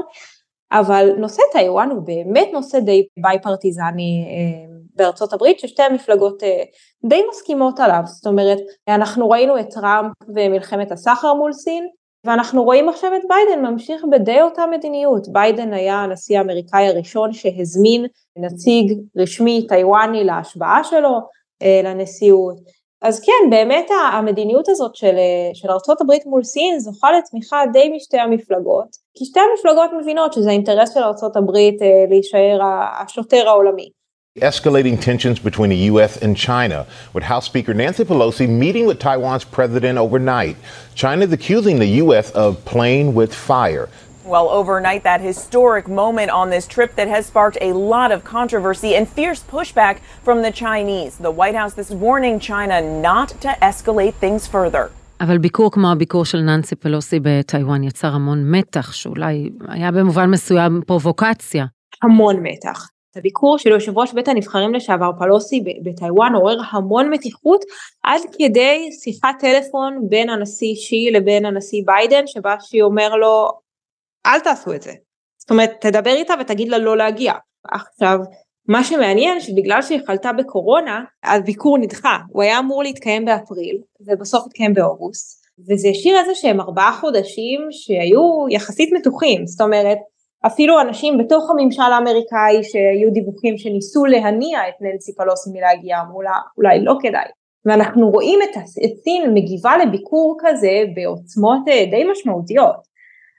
אבל 0.71 1.09
נושא 1.17 1.41
טיוואן 1.51 1.89
הוא 1.89 2.01
באמת 2.01 2.47
נושא 2.53 2.79
די 2.79 3.05
ביי 3.17 3.41
פרטיזני 3.41 4.25
אה, 4.27 4.70
בארצות 4.95 5.33
הברית 5.33 5.59
ששתי 5.59 5.83
המפלגות 5.83 6.43
אה, 6.43 6.63
די 7.05 7.21
מסכימות 7.29 7.79
עליו, 7.79 8.01
זאת 8.05 8.25
אומרת 8.25 8.57
אנחנו 8.87 9.29
ראינו 9.29 9.59
את 9.59 9.69
טראמפ 9.69 10.11
ומלחמת 10.35 10.91
הסחר 10.91 11.33
מול 11.33 11.53
סין 11.53 11.87
ואנחנו 12.25 12.63
רואים 12.63 12.89
עכשיו 12.89 13.11
את 13.15 13.21
ביידן 13.27 13.65
ממשיך 13.65 14.05
בדי 14.11 14.41
אותה 14.41 14.65
מדיניות, 14.71 15.27
ביידן 15.31 15.73
היה 15.73 15.95
הנשיא 15.95 16.37
האמריקאי 16.37 16.87
הראשון 16.87 17.33
שהזמין 17.33 18.05
נציג 18.37 18.93
רשמי 19.17 19.67
טיוואני 19.67 20.23
להשבעה 20.23 20.83
שלו 20.83 21.19
אה, 21.61 21.81
לנשיאות, 21.83 22.57
אז 23.01 23.19
כן 23.25 23.49
באמת 23.49 23.89
המדיניות 24.13 24.69
הזאת 24.69 24.95
של, 24.95 25.15
אה, 25.17 25.49
של 25.53 25.69
ארה"ב 25.69 26.29
מול 26.29 26.43
סין 26.43 26.79
זוכה 26.79 27.11
לתמיכה 27.11 27.63
די 27.73 27.91
משתי 27.95 28.17
המפלגות, 28.17 28.87
כי 29.17 29.25
שתי 29.25 29.39
המפלגות 29.39 29.89
מבינות 30.01 30.33
שזה 30.33 30.49
אינטרס 30.49 30.93
של 30.93 30.99
ארה"ב 30.99 31.51
להישאר 32.09 32.59
השוטר 33.01 33.47
העולמי. 33.49 33.89
Escalating 34.40 35.00
tensions 35.00 35.38
between 35.38 35.70
the 35.70 35.82
U.S. 35.92 36.18
and 36.18 36.36
China, 36.36 36.86
with 37.14 37.24
House 37.24 37.46
Speaker 37.46 37.72
Nancy 37.72 38.04
Pelosi 38.04 38.46
meeting 38.46 38.84
with 38.84 38.98
Taiwan's 38.98 39.44
president 39.44 39.96
overnight. 39.96 40.56
China 40.94 41.24
is 41.24 41.32
accusing 41.32 41.78
the 41.78 41.92
U.S. 42.04 42.30
of 42.32 42.62
playing 42.66 43.14
with 43.14 43.34
fire. 43.34 43.88
Well, 44.26 44.50
overnight, 44.50 45.04
that 45.04 45.22
historic 45.22 45.88
moment 45.88 46.30
on 46.30 46.50
this 46.50 46.66
trip 46.66 46.96
that 46.96 47.08
has 47.08 47.24
sparked 47.24 47.56
a 47.62 47.72
lot 47.72 48.12
of 48.12 48.24
controversy 48.24 48.94
and 48.94 49.08
fierce 49.08 49.42
pushback 49.42 50.00
from 50.22 50.42
the 50.42 50.52
Chinese. 50.52 51.16
The 51.16 51.30
White 51.30 51.54
House 51.54 51.72
this 51.72 51.90
warning 51.90 52.38
China 52.38 52.82
not 53.08 53.28
to 53.40 53.48
escalate 53.62 54.14
things 54.20 54.46
further. 54.46 54.90
אבל 55.20 55.38
ביקור 55.38 55.72
כמו 55.72 55.92
הביקור 55.92 56.24
של 56.24 56.38
ננסי 56.38 56.76
פלוסי 56.76 57.20
בטיוואן 57.22 57.82
יצר 57.84 58.14
המון 58.14 58.50
מתח, 58.50 58.92
שאולי 58.92 59.50
היה 59.68 59.90
במובן 59.90 60.30
מסוים 60.30 60.80
פרובוקציה. 60.86 61.66
המון 62.02 62.36
מתח. 62.42 62.88
הביקור 63.15 63.57
של 63.57 63.69
יושב 63.69 63.97
ראש 63.97 64.13
בית 64.13 64.27
הנבחרים 64.27 64.73
לשעבר 64.73 65.11
פלוסי 65.19 65.63
בטיוואן 65.83 66.35
עורר 66.35 66.57
המון 66.71 67.09
מתיחות 67.09 67.65
עד 68.03 68.21
כדי 68.37 68.89
שיחת 69.03 69.35
טלפון 69.39 69.99
בין 70.09 70.29
הנשיא 70.29 70.75
שי 70.75 71.09
לבין 71.11 71.45
הנשיא 71.45 71.83
ביידן 71.85 72.27
שבה 72.27 72.55
שי 72.59 72.81
אומר 72.81 73.15
לו 73.15 73.49
אל 74.25 74.39
תעשו 74.39 74.73
את 74.73 74.81
זה. 74.81 74.91
זאת 75.37 75.51
אומרת 75.51 75.71
תדבר 75.81 76.13
איתה 76.13 76.33
ותגיד 76.39 76.67
לה 76.67 76.77
לא 76.77 76.97
להגיע. 76.97 77.33
עכשיו 77.71 78.17
מה 78.67 78.83
שמעניין 78.83 79.39
שבגלל 79.39 79.81
שהיא 79.81 79.99
חלתה 80.07 80.33
בקורונה 80.33 81.03
הביקור 81.23 81.77
נדחה 81.77 82.17
הוא 82.29 82.43
היה 82.43 82.59
אמור 82.59 82.83
להתקיים 82.83 83.25
באפריל 83.25 83.81
ובסוף 84.01 84.45
התקיים 84.45 84.73
באוגוסט 84.73 85.41
וזה 85.69 85.87
השאיר 85.87 86.19
איזה 86.19 86.35
שהם 86.35 86.61
ארבעה 86.61 86.97
חודשים 86.99 87.67
שהיו 87.71 88.45
יחסית 88.49 88.89
מתוחים 88.93 89.47
זאת 89.47 89.61
אומרת 89.61 89.97
אפילו 90.45 90.81
אנשים 90.81 91.17
בתוך 91.17 91.49
הממשל 91.49 91.81
האמריקאי 91.81 92.63
שהיו 92.63 93.11
דיווחים 93.13 93.57
שניסו 93.57 94.05
להניע 94.05 94.59
את 94.69 94.73
ננסי 94.81 95.15
פלוסי 95.15 95.49
מלהגיע 95.53 96.01
אמרו 96.01 96.21
לה 96.21 96.33
אולי 96.57 96.83
לא 96.83 96.93
כדאי 97.01 97.25
ואנחנו 97.65 98.09
רואים 98.09 98.39
את 98.41 98.57
סין 99.03 99.33
מגיבה 99.33 99.77
לביקור 99.77 100.37
כזה 100.39 100.83
בעוצמות 100.95 101.67
אה, 101.67 101.85
די 101.91 102.03
משמעותיות. 102.11 102.91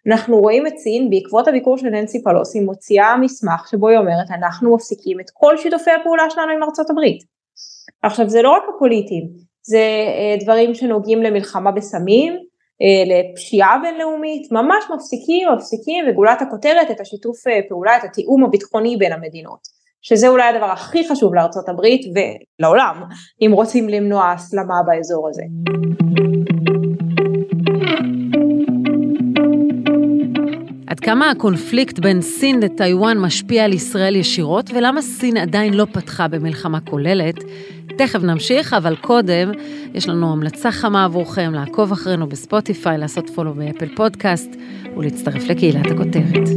אנחנו 0.07 0.39
רואים 0.39 0.67
את 0.67 0.79
סין 0.79 1.11
בעקבות 1.11 1.49
הביקור 1.49 1.79
של 1.79 1.89
ננסי 1.89 2.23
פלוסי 2.23 2.61
מוציאה 2.61 3.17
מסמך 3.17 3.69
שבו 3.71 3.89
היא 3.89 3.99
אומרת 3.99 4.31
אנחנו 4.31 4.75
מפסיקים 4.75 5.21
את 5.21 5.27
כל 5.33 5.57
שיתופי 5.57 5.91
הפעולה 5.91 6.31
שלנו 6.31 6.53
עם 6.53 6.63
ארצות 6.63 6.91
הברית. 6.91 7.23
עכשיו 8.03 8.29
זה 8.29 8.43
לא 8.43 8.51
רק 8.51 8.63
הפוליטיים 8.77 9.29
זה 9.63 9.79
אה, 9.79 10.37
דברים 10.41 10.75
שנוגעים 10.75 11.23
למלחמה 11.23 11.71
בסמים 11.71 12.37
לפשיעה 13.07 13.79
בינלאומית, 13.83 14.53
ממש 14.53 14.85
מפסיקים, 14.95 15.49
מפסיקים, 15.57 16.05
וגולת 16.09 16.43
הכותרת 16.43 16.91
את 16.91 17.01
השיתוף 17.01 17.49
אה, 17.49 17.61
פעולה, 17.69 17.97
את 17.97 18.05
התיאום 18.05 18.45
הביטחוני 18.45 18.97
בין 18.97 19.13
המדינות, 19.13 19.61
שזה 20.03 20.29
אולי 20.29 20.49
הדבר 20.49 20.71
הכי 20.71 21.09
חשוב 21.09 21.35
לארצות 21.35 21.69
הברית 21.69 22.01
ולעולם, 22.15 23.03
אם 23.43 23.51
רוצים 23.55 23.89
למנוע 23.89 24.31
הסלמה 24.31 24.83
באזור 24.87 25.29
הזה. 25.29 25.43
עד 30.87 31.01
כמה 31.01 31.31
הקונפליקט 31.31 31.99
בין 31.99 32.21
סין 32.21 32.61
לטיוואן 32.61 33.19
משפיע 33.19 33.65
על 33.65 33.73
ישראל 33.73 34.17
ישירות, 34.17 34.71
ולמה 34.75 35.03
סין 35.03 35.37
עדיין 35.37 35.75
לא 35.75 35.87
פתחה 35.93 36.29
במלחמה 36.29 36.81
כוללת? 36.81 37.35
תכף 37.97 38.23
נמשיך, 38.23 38.73
אבל 38.73 38.97
קודם, 38.97 39.51
יש 39.95 40.09
לנו 40.09 40.33
המלצה 40.33 40.71
חמה 40.71 41.05
עבורכם 41.05 41.53
לעקוב 41.55 41.93
אחרינו 41.93 42.29
בספוטיפיי, 42.29 42.99
לעשות 42.99 43.31
follow 43.31 43.55
באפל 43.55 43.89
פודקאסט 43.97 44.57
ולהצטרף 44.97 45.49
לקהילת 45.49 45.87
הכותרת. 45.91 46.49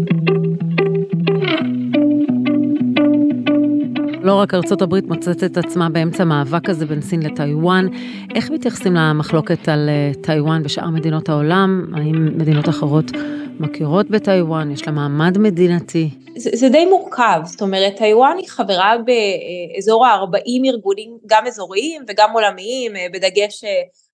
לא 4.24 4.34
רק 4.34 4.54
ארצות 4.54 4.82
הברית 4.82 5.08
מוצאת 5.08 5.44
את 5.44 5.58
עצמה 5.58 5.89
באמצע 5.89 6.24
המאבק 6.24 6.70
הזה 6.70 6.86
בין 6.86 7.01
סין 7.01 7.22
לטיוואן, 7.22 7.88
איך 8.36 8.51
מתייחסים 8.51 8.94
למחלוקת 8.96 9.70
על 9.70 9.89
אה, 9.89 10.12
טיוואן 10.22 10.63
בשאר 10.63 10.89
מדינות 10.89 11.30
העולם? 11.30 11.86
האם 11.94 12.38
מדינות 12.38 12.70
אחרות 12.70 13.12
מכירות 13.60 14.10
בטיוואן? 14.10 14.72
יש 14.72 14.88
לה 14.88 14.94
מעמד 14.94 15.38
מדינתי? 15.38 16.10
זה, 16.38 16.50
זה 16.54 16.70
די 16.70 16.86
מורכב, 16.86 17.42
זאת 17.44 17.62
אומרת 17.62 17.98
טיוואן 17.98 18.38
היא 18.38 18.50
חברה 18.50 18.96
באזור 19.06 20.06
ה-40 20.06 20.68
ארגונים, 20.68 21.18
גם 21.26 21.48
אזוריים 21.48 22.02
וגם 22.08 22.30
עולמיים, 22.34 22.96
אה, 22.96 23.08
בדגש 23.14 23.64
אה, 23.64 23.70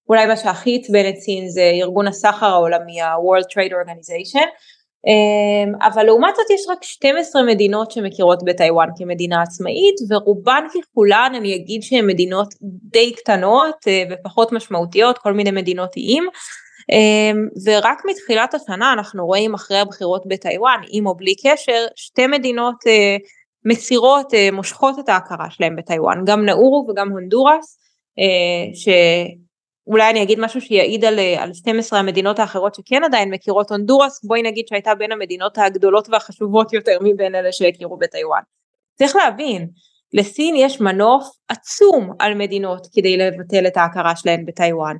אולי 0.10 0.26
מה 0.26 0.38
שהכי 0.38 0.80
עצבן 0.82 1.10
את 1.10 1.16
סין 1.16 1.50
זה 1.50 1.72
ארגון 1.82 2.08
הסחר 2.08 2.46
העולמי, 2.46 3.02
ה-World 3.02 3.46
Trade 3.46 3.72
Organization, 3.72 4.48
אמ, 5.08 5.74
אבל 5.82 6.04
לעומת 6.04 6.36
זאת 6.36 6.50
יש 6.50 6.62
רק 6.70 6.84
12 6.84 7.44
מדינות 7.44 7.92
שמכירות 7.92 8.44
בטיוואן 8.46 8.88
כמדינה 8.98 9.42
עצמאית 9.42 9.96
ורובן 10.10 10.64
ככולן 10.74 11.32
אני 11.36 11.56
אגיד 11.56 11.84
שהן 11.84 12.08
מדינות 12.08 12.48
די 12.92 13.14
קטנות 13.14 13.76
אה, 13.88 14.04
ופחות 14.12 14.52
משמעותיות 14.52 15.18
כל 15.18 15.34
מיני 15.34 15.52
מדינות 15.52 15.98
איים 15.98 16.24
ורק 17.66 18.02
מתחילת 18.06 18.54
השנה 18.54 18.94
אנחנו 18.94 19.26
רואים 19.26 19.54
אחרי 19.54 19.78
הבחירות 19.78 20.26
בטיוואן 20.26 20.82
עם 20.90 21.08
או 21.08 21.16
בלי 21.16 21.36
קשר 21.36 21.86
שתי 21.96 22.28
מדינות 22.28 22.76
אה, 22.88 23.18
מסירות, 23.66 24.34
אה, 24.34 24.50
מושכות 24.52 25.00
את 25.00 25.10
ההכרה 25.10 25.50
שלהם 25.50 25.76
בטיוואן, 25.76 26.26
גם 26.26 26.46
נאורו 26.46 26.88
וגם 26.90 27.10
הונדורס, 27.12 27.80
אה, 28.20 28.74
שאולי 28.74 30.10
אני 30.10 30.24
אגיד 30.24 30.40
משהו 30.40 30.62
שיעיד 30.62 31.06
על, 31.06 31.20
על 31.20 31.54
12 31.54 32.00
המדינות 32.00 32.40
האחרות 32.40 32.76
שכן 32.76 33.04
עדיין 33.04 33.30
מכירות 33.30 33.72
הונדורס, 33.72 34.24
בואי 34.24 34.42
נגיד 34.42 34.68
שהייתה 34.68 34.96
בין 34.96 35.12
המדינות 35.12 35.58
הגדולות 35.58 36.10
והחשובות 36.10 36.74
יותר 36.74 36.98
מבין 37.02 37.36
אלה 37.36 37.52
שהכירו 37.52 37.98
בטיוואן. 37.98 38.42
צריך 38.96 39.16
להבין, 39.16 39.68
לסין 40.14 40.56
יש 40.56 40.82
מנוף 40.82 41.24
עצום 41.48 42.12
על 42.20 42.34
מדינות 42.34 42.88
כדי 42.94 43.18
לבטל 43.18 43.68
את 43.68 43.78
ההכרה 43.78 44.16
שלהן 44.16 44.46
בטיוואן. 44.46 44.96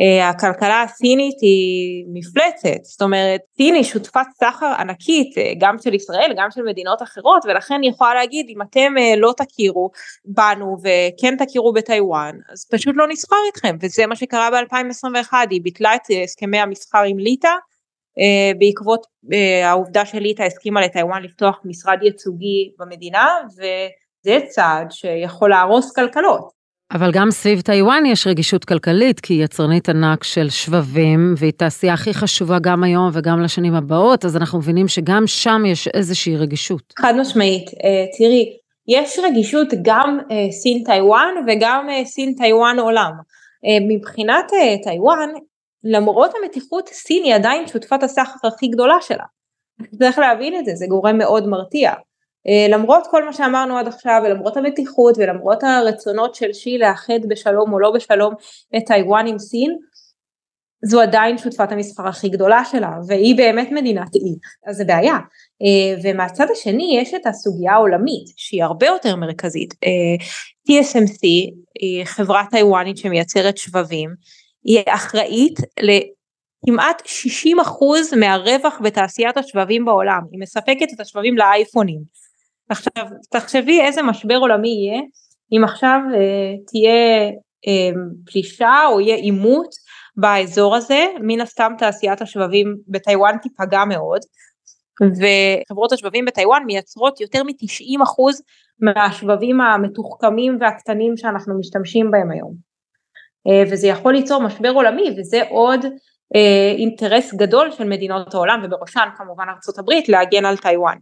אה, 0.00 0.28
הכלכלה 0.28 0.82
הסינית 0.82 1.40
היא 1.40 2.04
מפלצת, 2.12 2.84
זאת 2.84 3.02
אומרת 3.02 3.40
סין 3.56 3.74
היא 3.74 3.84
שותפת 3.84 4.26
סחר 4.40 4.72
ענקית 4.78 5.38
אה, 5.38 5.52
גם 5.58 5.76
של 5.82 5.94
ישראל 5.94 6.34
גם 6.36 6.50
של 6.50 6.62
מדינות 6.62 7.02
אחרות 7.02 7.44
ולכן 7.44 7.82
היא 7.82 7.90
יכולה 7.90 8.14
להגיד 8.14 8.46
אם 8.48 8.62
אתם 8.62 8.94
אה, 8.98 9.16
לא 9.16 9.32
תכירו 9.36 9.90
בנו 10.24 10.76
וכן 10.82 11.36
תכירו 11.36 11.72
בטיוואן 11.72 12.36
אז 12.52 12.68
פשוט 12.72 12.94
לא 12.96 13.08
נסחר 13.08 13.36
איתכם 13.46 13.76
וזה 13.80 14.06
מה 14.06 14.16
שקרה 14.16 14.50
ב-2021 14.50 15.32
היא 15.50 15.62
ביטלה 15.62 15.94
את 15.94 16.02
הסכמי 16.24 16.58
המסחר 16.58 17.02
עם 17.06 17.18
ליטא 17.18 17.54
בעקבות 18.58 19.06
העובדה 19.64 20.06
שליטא 20.06 20.42
הסכימה 20.42 20.80
לטיוואן 20.80 21.22
לפתוח 21.22 21.60
משרד 21.64 21.98
ייצוגי 22.02 22.72
במדינה 22.78 23.28
ו... 23.58 23.62
זה 24.26 24.38
צעד 24.48 24.90
שיכול 24.90 25.50
להרוס 25.50 25.92
כלכלות. 25.94 26.56
אבל 26.92 27.12
גם 27.12 27.30
סביב 27.30 27.60
טיוואן 27.60 28.06
יש 28.06 28.26
רגישות 28.26 28.64
כלכלית, 28.64 29.20
כי 29.20 29.34
היא 29.34 29.44
יצרנית 29.44 29.88
ענק 29.88 30.24
של 30.24 30.50
שבבים, 30.50 31.34
והיא 31.38 31.52
תעשייה 31.52 31.94
הכי 31.94 32.14
חשובה 32.14 32.58
גם 32.62 32.84
היום 32.84 33.10
וגם 33.12 33.42
לשנים 33.42 33.74
הבאות, 33.74 34.24
אז 34.24 34.36
אנחנו 34.36 34.58
מבינים 34.58 34.88
שגם 34.88 35.26
שם 35.26 35.62
יש 35.66 35.88
איזושהי 35.88 36.36
רגישות. 36.36 36.92
חד 36.98 37.14
משמעית. 37.20 37.68
אה, 37.68 38.04
תראי, 38.18 38.56
יש 38.88 39.18
רגישות 39.18 39.68
גם 39.82 40.18
אה, 40.30 40.52
סין 40.52 40.84
טיוואן 40.84 41.34
וגם 41.46 41.86
אה, 41.90 42.04
סין 42.04 42.34
טיוואן 42.34 42.78
עולם. 42.78 43.12
מבחינת 43.88 44.52
טיוואן, 44.82 45.28
למרות 45.84 46.30
המתיחות, 46.42 46.88
סין 46.88 47.24
היא 47.24 47.34
עדיין 47.34 47.66
שותפת 47.66 48.02
הסחר 48.02 48.48
הכי 48.48 48.68
גדולה 48.68 48.96
שלה. 49.00 49.24
צריך 49.98 50.18
להבין 50.18 50.58
את 50.58 50.64
זה, 50.64 50.72
זה 50.74 50.86
גורם 50.88 51.18
מאוד 51.18 51.48
מרתיע. 51.48 51.92
אה, 52.48 52.66
למרות 52.68 53.06
כל 53.10 53.24
מה 53.24 53.32
שאמרנו 53.32 53.78
עד 53.78 53.88
עכשיו 53.88 54.22
ולמרות 54.24 54.56
המתיחות 54.56 55.18
ולמרות 55.18 55.62
הרצונות 55.62 56.34
של 56.34 56.52
שי 56.52 56.78
לאחד 56.78 57.20
בשלום 57.28 57.72
או 57.72 57.78
לא 57.78 57.90
בשלום 57.90 58.34
את 58.76 58.82
טיוואן 58.86 59.26
עם 59.26 59.38
סין, 59.38 59.76
זו 60.84 61.00
עדיין 61.00 61.38
שותפת 61.38 61.72
המסחר 61.72 62.08
הכי 62.08 62.28
גדולה 62.28 62.64
שלה 62.64 62.90
והיא 63.06 63.36
באמת 63.36 63.68
מדינת 63.72 64.14
אי, 64.14 64.34
אז 64.66 64.76
זה 64.76 64.84
בעיה. 64.84 65.16
אה, 65.62 66.00
ומהצד 66.02 66.46
השני 66.52 66.98
יש 67.00 67.14
את 67.14 67.26
הסוגיה 67.26 67.72
העולמית 67.72 68.26
שהיא 68.36 68.64
הרבה 68.64 68.86
יותר 68.86 69.16
מרכזית. 69.16 69.74
אה, 69.84 70.24
TSMC 70.68 71.20
היא 71.80 72.04
חברה 72.04 72.44
טיוואנית 72.50 72.96
שמייצרת 72.96 73.56
שבבים, 73.56 74.10
היא 74.64 74.80
אחראית 74.88 75.60
לכמעט 75.80 77.02
60% 77.06 78.16
מהרווח 78.16 78.80
בתעשיית 78.82 79.36
השבבים 79.36 79.84
בעולם, 79.84 80.20
היא 80.32 80.40
מספקת 80.40 80.92
את 80.94 81.00
השבבים 81.00 81.36
לאייפונים. 81.36 82.25
עכשיו 82.68 83.06
תחשבי 83.30 83.80
איזה 83.80 84.02
משבר 84.02 84.36
עולמי 84.36 84.68
יהיה 84.68 85.00
אם 85.52 85.64
עכשיו 85.64 86.00
אה, 86.14 86.54
תהיה 86.66 87.30
אה, 87.66 88.00
פלישה 88.26 88.80
או 88.86 89.00
יהיה 89.00 89.16
עימות 89.16 89.74
באזור 90.16 90.76
הזה 90.76 91.06
מן 91.20 91.40
הסתם 91.40 91.72
תעשיית 91.78 92.22
השבבים 92.22 92.76
בטיוואן 92.88 93.36
תיפגע 93.42 93.84
מאוד 93.84 94.20
וחברות 95.02 95.92
השבבים 95.92 96.24
בטיוואן 96.24 96.62
מייצרות 96.66 97.20
יותר 97.20 97.42
מ-90% 97.42 98.42
מהשבבים 98.80 99.60
המתוחכמים 99.60 100.58
והקטנים 100.60 101.16
שאנחנו 101.16 101.58
משתמשים 101.58 102.10
בהם 102.10 102.30
היום 102.30 102.54
אה, 103.46 103.62
וזה 103.72 103.86
יכול 103.86 104.14
ליצור 104.14 104.42
משבר 104.42 104.70
עולמי 104.70 105.14
וזה 105.18 105.42
עוד 105.48 105.84
אה, 106.34 106.74
אינטרס 106.78 107.34
גדול 107.34 107.70
של 107.70 107.84
מדינות 107.84 108.34
העולם 108.34 108.60
ובראשן 108.64 109.08
כמובן 109.16 109.44
ארה"ב 109.48 109.90
להגן 110.08 110.44
על 110.44 110.56
טיוואן. 110.56 110.96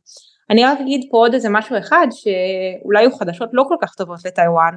אני 0.51 0.65
רק 0.65 0.81
אגיד 0.81 1.09
פה 1.11 1.17
עוד 1.17 1.35
איזה 1.35 1.49
משהו 1.51 1.79
אחד 1.79 2.07
שאולי 2.11 3.05
הוא 3.05 3.19
חדשות 3.19 3.49
לא 3.53 3.65
כל 3.69 3.77
כך 3.83 3.95
טובות 3.95 4.19
לטיוואן. 4.25 4.75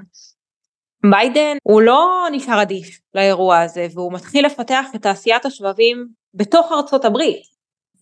ביידן 1.12 1.58
הוא 1.64 1.82
לא 1.82 2.28
נשאר 2.32 2.60
אדיש 2.60 3.00
לאירוע 3.16 3.60
הזה 3.60 3.88
והוא 3.94 4.14
מתחיל 4.14 4.46
לפתח 4.46 4.86
את 4.96 5.02
תעשיית 5.02 5.46
השבבים 5.46 6.08
בתוך 6.34 6.72
ארצות 6.72 7.06
הברית 7.06 7.42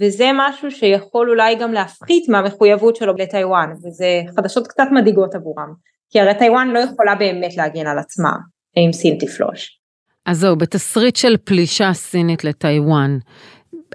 וזה 0.02 0.30
משהו 0.34 0.72
שיכול 0.72 1.30
אולי 1.30 1.56
גם 1.56 1.72
להפחית 1.72 2.30
מהמחויבות 2.30 2.96
שלו 2.96 3.14
לטיוואן 3.14 3.72
וזה 3.84 4.22
חדשות 4.36 4.68
קצת 4.68 4.88
מדאיגות 4.92 5.36
עבורם 5.36 5.74
כי 6.10 6.20
הרי 6.20 6.34
טיוואן 6.40 6.68
לא 6.68 6.80
יכולה 6.80 7.16
באמת 7.16 7.58
להגן 7.58 7.88
על 7.88 8.00
עצמה 8.00 8.32
אם 8.78 8.94
סין 8.94 9.18
תפלוש. 9.20 9.80
אז 10.26 10.40
זהו, 10.40 10.56
בתסריט 10.56 11.16
של 11.16 11.38
פלישה 11.44 11.94
סינית 11.94 12.44
לטיוואן, 12.44 13.18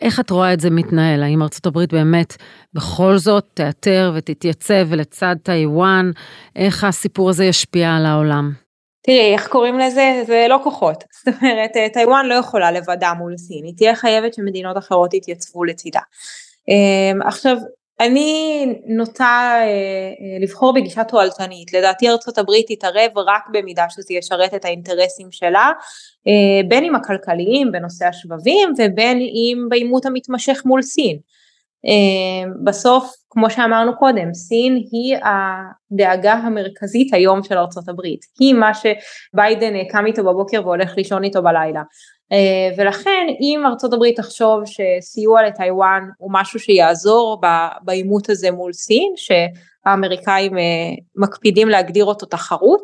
איך 0.01 0.21
את 0.21 0.31
רואה 0.31 0.53
את 0.53 0.61
זה 0.61 0.71
מתנהל? 0.71 1.23
האם 1.23 1.43
ארצות 1.43 1.67
הברית 1.67 1.93
באמת 1.93 2.37
בכל 2.75 3.17
זאת 3.17 3.47
תאתר 3.55 4.13
ותתייצב 4.15 4.95
לצד 4.95 5.37
טיוואן? 5.43 6.11
איך 6.57 6.85
הסיפור 6.85 7.31
הזה 7.31 7.45
ישפיע 7.45 7.97
על 7.97 8.07
העולם? 8.07 8.53
תראי, 9.03 9.33
איך 9.35 9.49
קוראים 9.49 9.79
לזה? 9.79 10.23
זה 10.27 10.47
לא 10.49 10.61
כוחות. 10.65 11.05
זאת 11.25 11.35
אומרת, 11.43 11.71
אה, 11.77 11.89
טיוואן 11.93 12.27
לא 12.27 12.35
יכולה 12.35 12.73
לבדה 12.73 13.13
מול 13.19 13.37
סין, 13.37 13.65
היא 13.65 13.75
תהיה 13.77 13.95
חייבת 13.95 14.35
שמדינות 14.35 14.79
אחרות 14.79 15.15
יתייצבו 15.15 15.65
לצידה. 15.65 16.01
אמ, 16.69 17.23
עכשיו, 17.23 17.57
אני 18.01 18.67
נוטה 18.87 19.53
אה, 19.55 19.63
אה, 19.63 20.39
לבחור 20.41 20.75
בגישה 20.75 21.05
תועלתנית, 21.05 21.73
לדעתי 21.73 22.09
ארצות 22.09 22.39
הברית 22.39 22.67
תתערב 22.69 23.11
רק 23.17 23.43
במידה 23.53 23.85
שזה 23.89 24.15
ישרת 24.15 24.55
את 24.55 24.65
האינטרסים 24.65 25.29
שלה, 25.31 25.73
אה, 26.27 26.69
בין 26.69 26.85
אם 26.85 26.95
הכלכליים 26.95 27.73
בנושא 27.73 28.07
השבבים 28.07 28.69
ובין 28.79 29.19
אם 29.21 29.67
בעימות 29.69 30.07
המתמשך 30.07 30.63
מול 30.65 30.83
סין. 30.83 31.19
בסוף, 32.65 33.13
כמו 33.31 33.51
שאמרנו 33.51 33.99
קודם, 33.99 34.35
סין 34.35 34.83
היא 34.93 35.17
הדאגה 35.23 36.33
המרכזית 36.33 37.15
היום 37.15 37.43
של 37.43 37.59
ארצות 37.59 37.89
הברית, 37.89 38.21
היא 38.39 38.55
מה 38.55 38.71
שביידן 38.75 39.85
קם 39.89 40.07
איתו 40.07 40.25
בבוקר 40.25 40.63
והולך 40.65 40.97
לישון 40.97 41.25
איתו 41.25 41.43
בלילה. 41.43 41.83
אה, 42.33 42.77
ולכן 42.77 43.27
אם 43.41 43.63
ארצות 43.67 43.93
הברית 43.93 44.17
תחשוב 44.17 44.63
שסיוע 44.65 45.43
לטיוואן 45.43 46.03
הוא 46.19 46.31
משהו 46.33 46.61
שיעזור 46.61 47.41
בעימות 47.83 48.31
הזה 48.31 48.51
מול 48.51 48.73
סין 48.73 49.13
שהאמריקאים 49.17 50.59
אה, 50.59 50.63
מקפידים 51.17 51.69
להגדיר 51.69 52.05
אותו 52.05 52.27
תחרות 52.27 52.83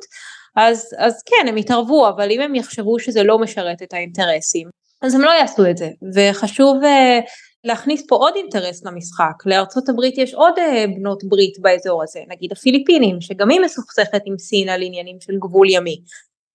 אז, 0.57 0.95
אז 0.99 1.23
כן 1.23 1.49
הם 1.49 1.59
יתערבו 1.59 2.09
אבל 2.09 2.31
אם 2.31 2.41
הם 2.41 2.55
יחשבו 2.55 2.99
שזה 2.99 3.23
לא 3.23 3.39
משרת 3.39 3.83
את 3.83 3.93
האינטרסים 3.93 4.69
אז 5.03 5.15
הם 5.15 5.21
לא 5.21 5.31
יעשו 5.31 5.71
את 5.71 5.77
זה 5.77 5.91
וחשוב 6.15 6.85
אה, 6.85 7.21
להכניס 7.67 8.07
פה 8.09 8.17
עוד 8.17 8.33
אינטרס 8.37 8.85
למשחק 8.85 9.47
לארצות 9.47 9.89
הברית 9.89 10.19
יש 10.19 10.35
עוד 10.35 10.55
בנות 10.97 11.25
ברית 11.25 11.59
באזור 11.61 12.03
הזה 12.03 12.21
נגיד 12.29 12.53
הפיליפינים 12.53 13.21
שגם 13.21 13.51
היא 13.51 13.61
מסוכסכת 13.61 14.23
עם 14.25 14.39
סין 14.39 14.69
על 14.69 14.83
עניינים 14.83 15.17
של 15.21 15.33
גבול 15.39 15.71
ימי 15.71 16.01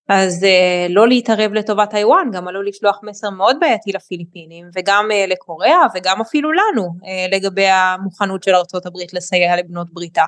אז 0.10 0.44
אה, 0.44 0.88
לא 0.90 1.08
להתערב 1.08 1.54
לטובת 1.54 1.90
טיוואן 1.90 2.30
גם 2.34 2.48
עלול 2.48 2.68
לשלוח 2.68 3.00
מסר 3.04 3.30
מאוד 3.30 3.58
בעייתי 3.60 3.92
לפיליפינים 3.92 4.70
וגם 4.76 5.10
אה, 5.12 5.26
לקוריאה 5.28 5.86
וגם 5.96 6.22
אפילו 6.22 6.52
לנו 6.52 6.84
אה, 7.06 7.38
לגבי 7.38 7.68
המוכנות 7.68 8.44
של 8.44 8.56
ארצות 8.56 8.86
הברית 8.86 9.14
לסייע 9.14 9.58
לבנות 9.58 9.94
בריתה. 9.94 10.26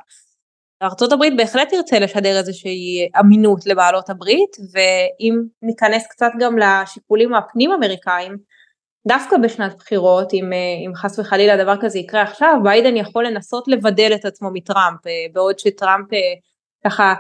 ארצות 0.84 1.12
הברית 1.12 1.38
בהחלט 1.38 1.70
תרצה 1.70 2.00
לשדר 2.00 2.38
איזושהי 2.38 3.10
אמינות 3.20 3.66
לבעלות 3.66 4.10
הברית 4.10 4.58
ואם 4.74 5.42
ניכנס 5.62 6.08
קצת 6.10 6.32
גם 6.40 6.58
לשיקולים 6.58 7.34
הפנים 7.34 7.72
אמריקאים 7.72 8.38
דווקא 9.08 9.38
בשנת 9.38 9.76
בחירות 9.78 10.34
אם, 10.34 10.52
אם 10.88 10.96
חס 10.96 11.20
וחלילה 11.20 11.64
דבר 11.64 11.82
כזה 11.82 12.00
יקרה 12.00 12.22
עכשיו 12.22 12.56
ביידן 12.64 12.98
יכול 12.98 13.26
לנסות 13.26 13.68
לבדל 13.68 14.12
את 14.16 14.26
עצמו 14.26 14.50
מטראמפ 14.54 15.00
בעוד 15.34 15.60
שטראמפ 15.60 16.08
ככה 16.86 17.14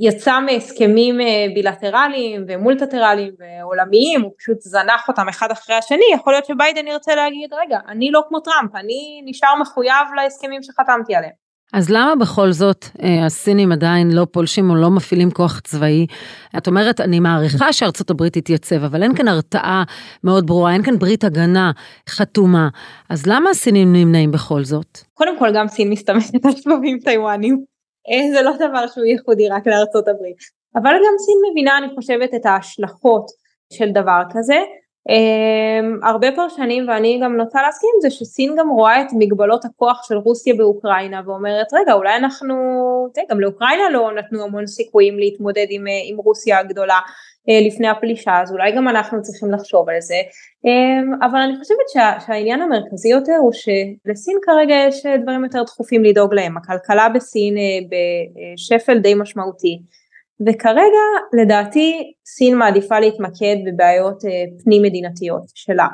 יצא 0.00 0.40
מהסכמים 0.40 1.20
אה, 1.20 1.46
בילטרליים 1.54 2.44
ומולטילטרליים 2.48 3.34
ועולמיים, 3.38 4.22
הוא 4.22 4.32
פשוט 4.38 4.60
זנח 4.60 5.08
אותם 5.08 5.28
אחד 5.28 5.50
אחרי 5.50 5.76
השני, 5.76 6.04
יכול 6.14 6.32
להיות 6.32 6.44
שביידן 6.44 6.86
ירצה 6.86 7.14
להגיד, 7.14 7.50
רגע, 7.52 7.78
אני 7.88 8.10
לא 8.10 8.22
כמו 8.28 8.40
טראמפ, 8.40 8.74
אני 8.74 9.22
נשאר 9.24 9.54
מחויב 9.60 10.06
להסכמים 10.16 10.62
שחתמתי 10.62 11.14
עליהם. 11.14 11.41
אז 11.72 11.90
למה 11.90 12.14
בכל 12.20 12.52
זאת 12.52 12.84
אה, 13.02 13.26
הסינים 13.26 13.72
עדיין 13.72 14.10
לא 14.10 14.26
פולשים 14.30 14.70
או 14.70 14.74
לא 14.74 14.90
מפעילים 14.90 15.30
כוח 15.30 15.60
צבאי? 15.60 16.06
את 16.58 16.66
אומרת, 16.66 17.00
אני 17.00 17.20
מעריכה 17.20 17.72
שארצות 17.72 18.10
הברית 18.10 18.32
תתייצב, 18.32 18.84
אבל 18.84 19.02
אין 19.02 19.14
כאן 19.14 19.28
הרתעה 19.28 19.82
מאוד 20.24 20.46
ברורה, 20.46 20.72
אין 20.72 20.82
כאן 20.82 20.98
ברית 20.98 21.24
הגנה 21.24 21.70
חתומה. 22.08 22.68
אז 23.10 23.26
למה 23.26 23.50
הסינים 23.50 23.92
נמנעים 23.92 24.30
בכל 24.30 24.64
זאת? 24.64 24.98
קודם 25.14 25.38
כל 25.38 25.48
גם 25.54 25.68
סין 25.68 25.90
מסתמכת 25.90 26.44
על 26.44 26.52
שבבים 26.52 26.98
טיוואנים. 27.04 27.64
אה, 28.08 28.34
זה 28.34 28.42
לא 28.42 28.52
דבר 28.56 28.86
שהוא 28.86 29.04
ייחודי 29.04 29.48
רק 29.48 29.66
לארצות 29.66 30.08
הברית. 30.08 30.36
אבל 30.74 30.90
גם 30.90 31.14
סין 31.18 31.36
מבינה 31.50 31.78
אני 31.78 31.86
חושבת 31.94 32.34
את 32.34 32.46
ההשלכות 32.46 33.26
של 33.72 33.90
דבר 33.90 34.22
כזה 34.30 34.58
Um, 35.08 36.06
הרבה 36.06 36.32
פרשנים 36.36 36.88
ואני 36.88 37.20
גם 37.22 37.36
נוטה 37.36 37.62
להסכים 37.62 37.90
זה 38.02 38.10
שסין 38.10 38.54
גם 38.58 38.68
רואה 38.68 39.00
את 39.00 39.06
מגבלות 39.18 39.64
הכוח 39.64 40.08
של 40.08 40.16
רוסיה 40.16 40.54
באוקראינה 40.54 41.20
ואומרת 41.26 41.66
רגע 41.72 41.92
אולי 41.92 42.16
אנחנו, 42.16 42.54
תראה, 43.14 43.26
גם 43.30 43.40
לאוקראינה 43.40 43.90
לא 43.90 44.12
נתנו 44.12 44.42
המון 44.42 44.66
סיכויים 44.66 45.18
להתמודד 45.18 45.66
עם, 45.70 45.84
עם 46.10 46.16
רוסיה 46.16 46.58
הגדולה 46.58 46.98
uh, 46.98 47.66
לפני 47.66 47.88
הפלישה 47.88 48.40
אז 48.42 48.52
אולי 48.52 48.72
גם 48.72 48.88
אנחנו 48.88 49.22
צריכים 49.22 49.50
לחשוב 49.50 49.88
על 49.88 50.00
זה. 50.00 50.20
um, 50.66 51.26
אבל 51.26 51.38
אני 51.38 51.56
חושבת 51.58 51.88
שה, 51.92 52.12
שהעניין 52.26 52.60
המרכזי 52.60 53.08
יותר 53.08 53.36
הוא 53.40 53.52
שלסין 53.52 54.38
כרגע 54.42 54.74
יש 54.88 55.06
דברים 55.22 55.44
יותר 55.44 55.62
דחופים 55.62 56.04
לדאוג 56.04 56.34
להם. 56.34 56.56
הכלכלה 56.56 57.08
בסין 57.08 57.54
uh, 57.56 57.88
בשפל 58.56 58.98
די 58.98 59.14
משמעותי 59.14 59.78
וכרגע 60.40 61.04
לדעתי 61.42 62.12
סין 62.26 62.58
מעדיפה 62.58 63.00
להתמקד 63.00 63.56
בבעיות 63.66 64.24
אה, 64.24 64.30
פנים 64.64 64.82
מדינתיות 64.82 65.42
שלה 65.54 65.86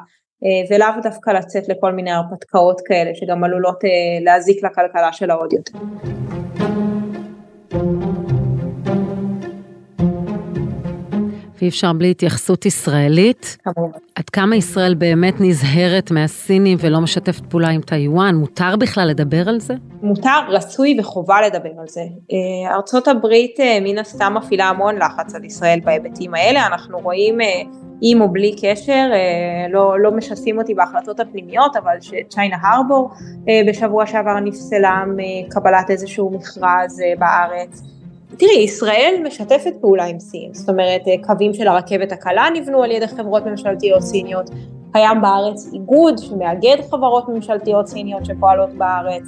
אה, 0.44 0.76
ולאו 0.76 1.02
דווקא 1.02 1.30
לצאת 1.30 1.68
לכל 1.68 1.92
מיני 1.92 2.10
הרפתקאות 2.10 2.80
כאלה 2.84 3.10
שגם 3.14 3.44
עלולות 3.44 3.84
אה, 3.84 4.24
להזיק 4.24 4.64
לכלכלה 4.64 5.12
שלה 5.12 5.34
עוד 5.34 5.52
יותר. 5.52 5.78
ואי 11.60 11.68
אפשר 11.68 11.92
בלי 11.92 12.10
התייחסות 12.10 12.66
ישראלית. 12.66 13.56
כמובן. 13.64 13.98
עד 14.14 14.30
כמה 14.30 14.56
ישראל 14.56 14.94
באמת 14.94 15.34
נזהרת 15.40 16.10
מהסינים 16.10 16.78
ולא 16.80 17.00
משתפת 17.00 17.46
פעולה 17.46 17.68
עם 17.68 17.80
טיוואן? 17.80 18.34
מותר 18.34 18.76
בכלל 18.76 19.08
לדבר 19.08 19.48
על 19.48 19.60
זה? 19.60 19.74
מותר, 20.02 20.40
רצוי 20.48 20.96
וחובה 21.00 21.36
לדבר 21.46 21.70
על 21.80 21.88
זה. 21.88 22.00
אה, 22.00 22.74
ארצות 22.74 23.08
הברית 23.08 23.60
אה, 23.60 23.78
מן 23.80 23.98
הסתם 23.98 24.34
מפעילה 24.36 24.64
המון 24.64 24.96
לחץ 24.96 25.34
על 25.34 25.44
ישראל 25.44 25.80
בהיבטים 25.84 26.34
האלה, 26.34 26.66
אנחנו 26.66 26.98
רואים 26.98 27.40
אה, 27.40 27.62
עם 28.00 28.20
או 28.20 28.28
בלי 28.28 28.56
קשר, 28.62 29.10
לא, 29.70 30.00
לא 30.00 30.10
משסים 30.10 30.58
אותי 30.58 30.74
בהחלטות 30.74 31.20
הפנימיות, 31.20 31.76
אבל 31.76 31.96
שצ'יינה 32.00 32.56
הרבור 32.62 33.10
בשבוע 33.68 34.06
שעבר 34.06 34.40
נפסלה 34.40 35.04
מקבלת 35.16 35.90
איזשהו 35.90 36.30
מכרז 36.30 37.02
בארץ. 37.18 37.82
תראי, 38.36 38.58
ישראל 38.58 39.22
משתפת 39.26 39.72
פעולה 39.80 40.04
עם 40.04 40.18
סין, 40.20 40.54
זאת 40.54 40.68
אומרת 40.68 41.02
קווים 41.26 41.54
של 41.54 41.68
הרכבת 41.68 42.12
הקלה 42.12 42.46
נבנו 42.54 42.82
על 42.82 42.90
ידי 42.90 43.08
חברות 43.08 43.46
ממשלתיות 43.46 44.02
סיניות, 44.02 44.50
קיים 44.92 45.20
בארץ 45.22 45.70
איגוד 45.72 46.18
שמאגד 46.18 46.76
חברות 46.90 47.28
ממשלתיות 47.28 47.86
סיניות 47.86 48.24
שפועלות 48.24 48.70
בארץ, 48.70 49.22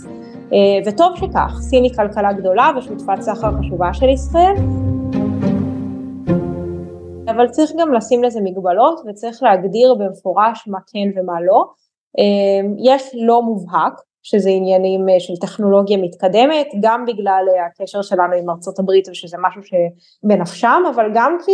אה, 0.52 0.58
וטוב 0.86 1.16
שכך, 1.16 1.52
סין 1.60 1.84
היא 1.84 1.94
כלכלה 1.94 2.32
גדולה 2.32 2.70
ושותפת 2.78 3.20
סחר 3.20 3.50
חשובה 3.58 3.94
של 3.94 4.08
ישראל, 4.08 4.54
אבל 7.30 7.48
צריך 7.48 7.72
גם 7.78 7.92
לשים 7.92 8.22
לזה 8.22 8.40
מגבלות 8.44 9.00
וצריך 9.08 9.42
להגדיר 9.42 9.94
במפורש 9.94 10.68
מה 10.68 10.78
כן 10.92 11.20
ומה 11.20 11.40
לא. 11.40 11.64
אה, 12.18 12.68
יש 12.94 13.10
לא 13.26 13.42
מובהק, 13.42 14.00
שזה 14.22 14.50
עניינים 14.50 15.08
אה, 15.08 15.20
של 15.20 15.36
טכנולוגיה 15.40 15.96
מתקדמת, 15.96 16.66
גם 16.82 17.04
בגלל 17.06 17.44
אה, 17.54 17.66
הקשר 17.66 18.02
שלנו 18.02 18.34
עם 18.34 18.50
ארצות 18.50 18.78
הברית 18.78 19.08
ושזה 19.08 19.36
משהו 19.40 19.60
שבנפשם, 19.62 20.82
אבל 20.94 21.06
גם 21.14 21.36
כי 21.44 21.52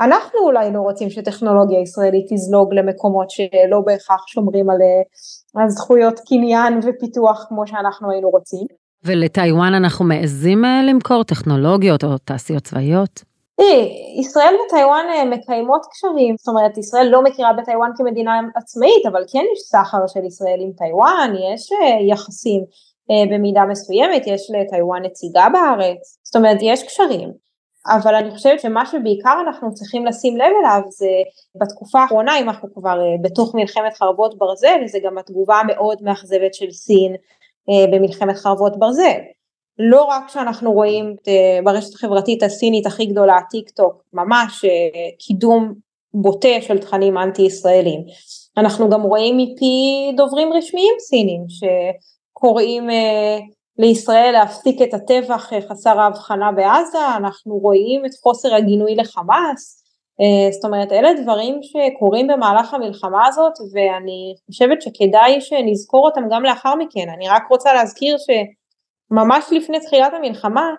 אנחנו 0.00 0.40
אולי 0.40 0.72
לא 0.72 0.80
רוצים 0.80 1.10
שטכנולוגיה 1.10 1.80
ישראלית 1.80 2.26
תזלוג 2.32 2.74
למקומות 2.74 3.30
שלא 3.30 3.80
בהכרח 3.86 4.26
שומרים 4.26 4.70
על, 4.70 4.78
אה, 4.82 5.68
זכויות 5.68 6.20
קניין 6.28 6.78
ופיתוח 6.82 7.46
כמו 7.48 7.66
שאנחנו 7.66 8.10
היינו 8.10 8.28
רוצים. 8.28 8.66
ולטיוואן 9.04 9.74
אנחנו 9.74 10.04
מעזים 10.04 10.62
למכור 10.88 11.24
טכנולוגיות 11.24 12.04
או 12.04 12.18
תעשיות 12.18 12.62
צבאיות? 12.62 13.35
ישראל 14.20 14.54
וטיוואן 14.66 15.06
אה, 15.08 15.24
מקיימות 15.24 15.86
קשרים, 15.90 16.34
זאת 16.38 16.48
אומרת 16.48 16.78
ישראל 16.78 17.06
לא 17.06 17.22
מכירה 17.22 17.52
בטיוואן 17.52 17.90
כמדינה 17.96 18.40
עצמאית, 18.56 19.06
אבל 19.06 19.24
כן 19.32 19.44
יש 19.52 19.58
סחר 19.58 20.06
של 20.06 20.24
ישראל 20.24 20.58
עם 20.60 20.72
טיוואן, 20.72 21.34
יש 21.54 21.72
אה, 21.72 22.00
יחסים 22.08 22.64
אה, 23.10 23.36
במידה 23.36 23.64
מסוימת, 23.64 24.22
יש 24.26 24.50
לטיוואן 24.50 25.02
נציגה 25.04 25.46
בארץ, 25.52 26.18
זאת 26.24 26.36
אומרת 26.36 26.58
יש 26.62 26.82
קשרים, 26.82 27.32
אבל 27.86 28.14
אני 28.14 28.30
חושבת 28.30 28.60
שמה 28.60 28.86
שבעיקר 28.86 29.34
אנחנו 29.46 29.74
צריכים 29.74 30.06
לשים 30.06 30.36
לב 30.36 30.52
אליו 30.60 30.80
זה 30.88 31.10
בתקופה 31.60 32.00
האחרונה, 32.00 32.38
אם 32.38 32.48
אנחנו 32.48 32.74
כבר 32.74 33.00
בתוך 33.22 33.54
מלחמת 33.54 33.94
חרבות 33.94 34.38
ברזל, 34.38 34.86
זה 34.86 34.98
גם 35.04 35.18
התגובה 35.18 35.56
המאוד 35.56 36.02
מאכזבת 36.02 36.54
של 36.54 36.70
סין 36.70 37.14
במלחמת 37.92 38.36
חרבות 38.36 38.78
ברזל. 38.78 39.20
לא 39.78 40.04
רק 40.04 40.28
שאנחנו 40.28 40.72
רואים 40.72 41.16
אה, 41.28 41.58
ברשת 41.64 41.94
החברתית 41.94 42.42
הסינית 42.42 42.86
הכי 42.86 43.06
גדולה, 43.06 43.38
טיק 43.50 43.70
טוק, 43.70 44.02
ממש 44.12 44.64
אה, 44.64 45.08
קידום 45.18 45.74
בוטה 46.14 46.60
של 46.60 46.78
תכנים 46.78 47.18
אנטי 47.18 47.42
ישראלים, 47.42 48.00
אנחנו 48.56 48.90
גם 48.90 49.02
רואים 49.02 49.36
מפי 49.36 50.12
דוברים 50.16 50.52
רשמיים 50.52 50.94
סינים 50.98 51.44
שקוראים 51.48 52.90
אה, 52.90 53.38
לישראל 53.78 54.30
להפסיק 54.32 54.82
את 54.82 54.94
הטבח 54.94 55.50
חסר 55.68 56.00
ההבחנה 56.00 56.52
בעזה, 56.52 57.16
אנחנו 57.16 57.58
רואים 57.58 58.06
את 58.06 58.10
חוסר 58.22 58.54
הגינוי 58.54 58.94
לחמאס, 58.94 59.82
זאת 60.52 60.64
אומרת 60.64 60.92
אלה 60.92 61.08
דברים 61.22 61.60
שקורים 61.62 62.26
במהלך 62.26 62.74
המלחמה 62.74 63.26
הזאת 63.26 63.52
ואני 63.72 64.34
חושבת 64.46 64.82
שכדאי 64.82 65.40
שנזכור 65.40 66.06
אותם 66.06 66.20
גם 66.30 66.42
לאחר 66.42 66.74
מכן, 66.74 67.08
אני 67.16 67.28
רק 67.28 67.42
רוצה 67.50 67.74
להזכיר 67.74 68.18
ש... 68.18 68.30
ממש 69.10 69.44
לפני 69.52 69.80
תחילת 69.80 70.12
המלחמה 70.14 70.70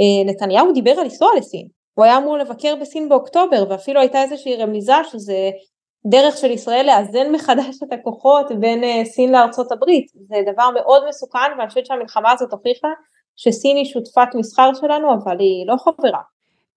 אה, 0.00 0.32
נתניהו 0.32 0.72
דיבר 0.72 0.90
על 0.90 1.04
לנסוע 1.04 1.28
לסין. 1.36 1.68
הוא 1.94 2.04
היה 2.04 2.18
אמור 2.18 2.38
לבקר 2.38 2.76
בסין 2.80 3.08
באוקטובר 3.08 3.64
ואפילו 3.68 4.00
הייתה 4.00 4.22
איזושהי 4.22 4.56
רמיזה 4.56 4.92
שזה 5.04 5.50
דרך 6.06 6.36
של 6.36 6.50
ישראל 6.50 6.86
לאזן 6.86 7.32
מחדש 7.32 7.82
את 7.82 7.92
הכוחות 7.92 8.46
בין 8.60 8.84
אה, 8.84 9.04
סין 9.04 9.32
לארצות 9.32 9.72
הברית. 9.72 10.06
זה 10.28 10.52
דבר 10.52 10.70
מאוד 10.70 11.08
מסוכן 11.08 11.38
ואני 11.58 11.68
חושבת 11.68 11.86
שהמלחמה 11.86 12.32
הזאת 12.32 12.52
הוכיחה 12.52 12.88
שסין 13.36 13.76
היא 13.76 13.84
שותפת 13.84 14.34
מסחר 14.34 14.70
שלנו 14.74 15.08
אבל 15.14 15.40
היא 15.40 15.66
לא 15.66 15.76
חברה. 15.76 16.20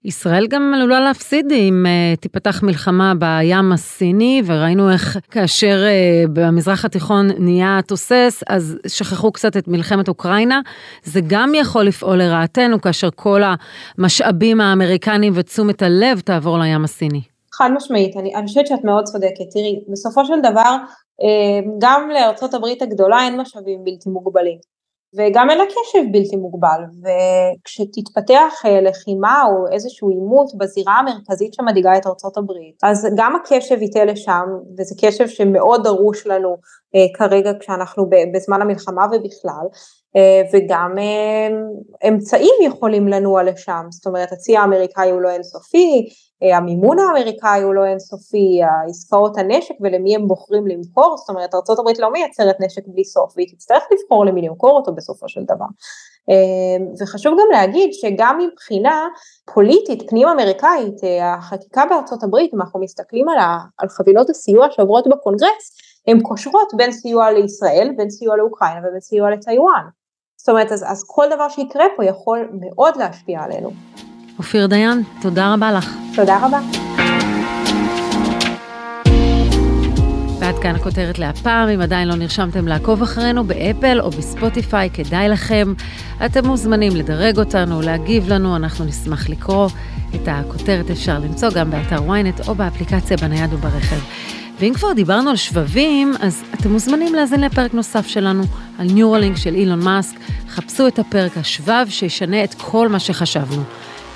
ישראל 0.06 0.48
גם 0.48 0.74
עלולה 0.76 1.00
להפסיד 1.00 1.52
אם 1.52 1.86
uh, 1.86 2.20
תיפתח 2.20 2.64
מלחמה 2.64 3.14
בים 3.20 3.72
הסיני, 3.72 4.42
וראינו 4.46 4.92
איך 4.92 5.18
כאשר 5.32 5.84
uh, 5.86 6.30
במזרח 6.34 6.86
התיכון 6.86 7.28
נהיה 7.38 7.80
תוסס, 7.88 8.44
אז 8.50 8.78
שכחו 8.88 9.32
קצת 9.32 9.58
את 9.58 9.68
מלחמת 9.68 10.08
אוקראינה. 10.08 10.62
זה 11.04 11.20
גם 11.28 11.52
יכול 11.56 11.84
לפעול 11.84 12.18
לרעתנו 12.18 12.82
כאשר 12.82 13.10
כל 13.16 13.42
המשאבים 13.98 14.62
האמריקניים 14.62 15.34
ותשומת 15.36 15.82
הלב 15.82 16.20
תעבור 16.20 16.58
לים 16.58 16.84
הסיני. 16.84 17.22
חד 17.54 17.70
משמעית, 17.76 18.18
אני, 18.18 18.36
אני 18.36 18.48
חושבת 18.48 18.68
שאת 18.68 18.84
מאוד 18.84 19.04
צודקת. 19.04 19.46
תראי, 19.54 19.80
בסופו 19.92 20.26
של 20.26 20.40
דבר, 20.44 20.76
אה, 21.22 21.72
גם 21.80 22.10
לארצות 22.14 22.54
הברית 22.54 22.82
הגדולה 22.82 23.24
אין 23.26 23.42
משאבים 23.42 23.84
בלתי 23.84 24.10
מוגבלים. 24.10 24.75
וגם 25.14 25.50
אין 25.50 25.58
לה 25.58 25.64
קשב 25.66 26.04
בלתי 26.12 26.36
מוגבל, 26.36 26.82
וכשתתפתח 27.04 28.54
אה, 28.66 28.82
לחימה 28.82 29.44
או 29.50 29.74
איזשהו 29.74 30.10
עימות 30.10 30.58
בזירה 30.58 30.94
המרכזית 30.94 31.54
שמדאיגה 31.54 31.98
את 31.98 32.08
ארצות 32.08 32.38
הברית, 32.38 32.76
אז 32.84 33.08
גם 33.18 33.36
הקשב 33.36 33.82
ייתה 33.82 34.06
לשם, 34.06 34.46
וזה 34.78 34.96
קשב 35.02 35.28
שמאוד 35.28 35.84
דרוש 35.84 36.28
לנו 36.28 36.58
אה, 36.96 37.06
כרגע 37.18 37.52
כשאנחנו 37.60 38.10
בזמן 38.34 38.62
המלחמה 38.62 39.06
ובכלל, 39.06 39.68
וגם 40.54 40.96
אמצעים 42.08 42.54
יכולים 42.64 43.08
לנוע 43.08 43.44
לשם, 43.44 43.86
זאת 43.90 44.08
אומרת 44.08 44.32
הצי 44.32 44.58
האמריקאי 44.58 45.10
הוא 45.10 45.22
לא 45.22 45.30
אינסופי, 45.30 46.10
אה, 46.44 46.58
המימון 46.58 47.00
האמריקאי 47.00 47.62
הוא 47.62 47.74
לא 47.74 47.86
אינסופי, 47.86 48.62
העסקאות 48.64 49.38
הנשק 49.38 49.76
ולמי 49.82 50.16
הם 50.16 50.28
בוחרים 50.28 50.68
למכור, 50.68 51.18
זאת 51.18 51.30
אומרת 51.30 51.54
ארה"ב 51.54 52.00
לא 52.00 52.12
מייצרת 52.12 52.56
נשק 52.60 52.82
בלי 52.88 53.04
סוף 53.04 53.34
והיא 53.36 53.48
תצטרך 53.48 53.84
לבחור 53.92 54.26
למי 54.26 54.42
למכור 54.42 54.72
אותו 54.72 54.94
בסופו 54.94 55.30
של 55.30 55.44
דבר. 55.44 55.66
אה, 56.30 56.86
וחשוב 57.02 57.34
גם 57.34 57.48
להגיד 57.52 57.94
שגם 57.94 58.38
מבחינה 58.38 59.08
פוליטית 59.54 60.10
פנים 60.10 60.28
אמריקאית, 60.28 61.04
אה, 61.04 61.34
החקיקה 61.34 61.84
בארצות 61.90 62.24
הברית, 62.24 62.54
אם 62.54 62.62
אנחנו 62.62 62.80
מסתכלים 62.80 63.30
על, 63.30 63.38
על 63.78 63.90
חבילות 63.90 64.30
הסיוע 64.30 64.68
שעוברות 64.72 65.08
בקונגרס, 65.08 65.78
הן 66.08 66.20
קושרות 66.20 66.74
בין 66.76 66.92
סיוע 66.92 67.32
לישראל, 67.32 67.92
בין 67.98 68.10
סיוע 68.10 68.38
לאוקראינה 68.38 68.80
ובין 68.80 69.00
סיוע 69.00 69.32
לטיוואן. 69.32 69.86
זאת 70.46 70.50
אומרת, 70.50 70.72
אז, 70.72 70.86
אז 70.88 71.04
כל 71.08 71.26
דבר 71.36 71.50
שיקרה 71.50 71.86
פה 71.96 72.06
יכול 72.06 72.48
מאוד 72.60 72.98
להשפיע 72.98 73.44
עלינו. 73.44 73.72
אופיר 74.38 74.68
דיין, 74.68 75.02
תודה 75.22 75.54
רבה 75.54 75.72
לך. 75.72 75.96
תודה 76.16 76.46
רבה. 76.46 76.60
ועד 80.40 80.56
כאן 80.62 80.76
הכותרת 80.76 81.20
להפעם, 81.20 81.70
אם 81.70 81.82
עדיין 81.82 82.08
לא 82.08 82.16
נרשמתם 82.16 82.68
לעקוב 82.68 83.02
אחרינו 83.02 83.44
באפל 83.44 84.02
או 84.02 84.10
בספוטיפיי, 84.10 84.90
כדאי 84.90 85.30
לכם. 85.30 85.74
אתם 86.26 86.46
מוזמנים 86.46 86.96
לדרג 86.96 87.40
אותנו, 87.40 87.82
להגיב 87.82 88.30
לנו, 88.30 88.56
אנחנו 88.56 88.86
נשמח 88.86 89.30
לקרוא. 89.30 89.68
את 90.16 90.28
הכותרת 90.28 90.90
אפשר 90.92 91.20
למצוא 91.20 91.50
גם 91.56 91.72
באתר 91.72 91.98
ynet 91.98 92.48
או 92.48 92.56
באפליקציה 92.56 93.18
בנייד 93.18 93.54
וברכב. 93.54 94.00
ואם 94.60 94.74
כבר 94.74 94.94
דיברנו 94.94 95.30
על 95.30 95.36
שבבים, 95.36 96.14
אז 96.20 96.44
אתם 96.54 96.72
מוזמנים 96.72 97.16
להאזין 97.16 97.42
לפרק 97.42 97.74
נוסף 97.74 98.08
שלנו 98.08 98.44
על 98.80 98.88
ניורלינק 98.92 99.38
של 99.38 99.56
אילון 99.56 99.84
מאסק. 99.84 100.16
חפשו 100.50 100.88
את 100.88 101.00
הפרק 101.00 101.38
השבב 101.38 101.86
שישנה 101.90 102.44
את 102.44 102.54
כל 102.54 102.90
מה 102.90 103.00
שחשבנו. 103.00 103.64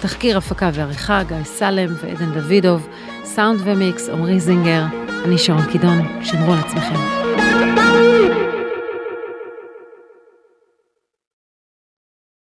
תחקיר 0.02 0.38
הפקה 0.38 0.70
ועריכה, 0.74 1.24
גיא 1.24 1.44
סלם 1.44 1.94
ועדן 2.04 2.32
דוידוב. 2.34 2.88
סאונד 3.24 3.60
ומיקס, 3.64 4.10
עמרי 4.10 4.40
זינגר, 4.40 4.84
אני 5.26 5.38
שרון 5.38 5.66
קידון, 5.72 6.02
שמרו 6.24 6.54
על 6.54 6.60
עצמכם. 6.60 7.19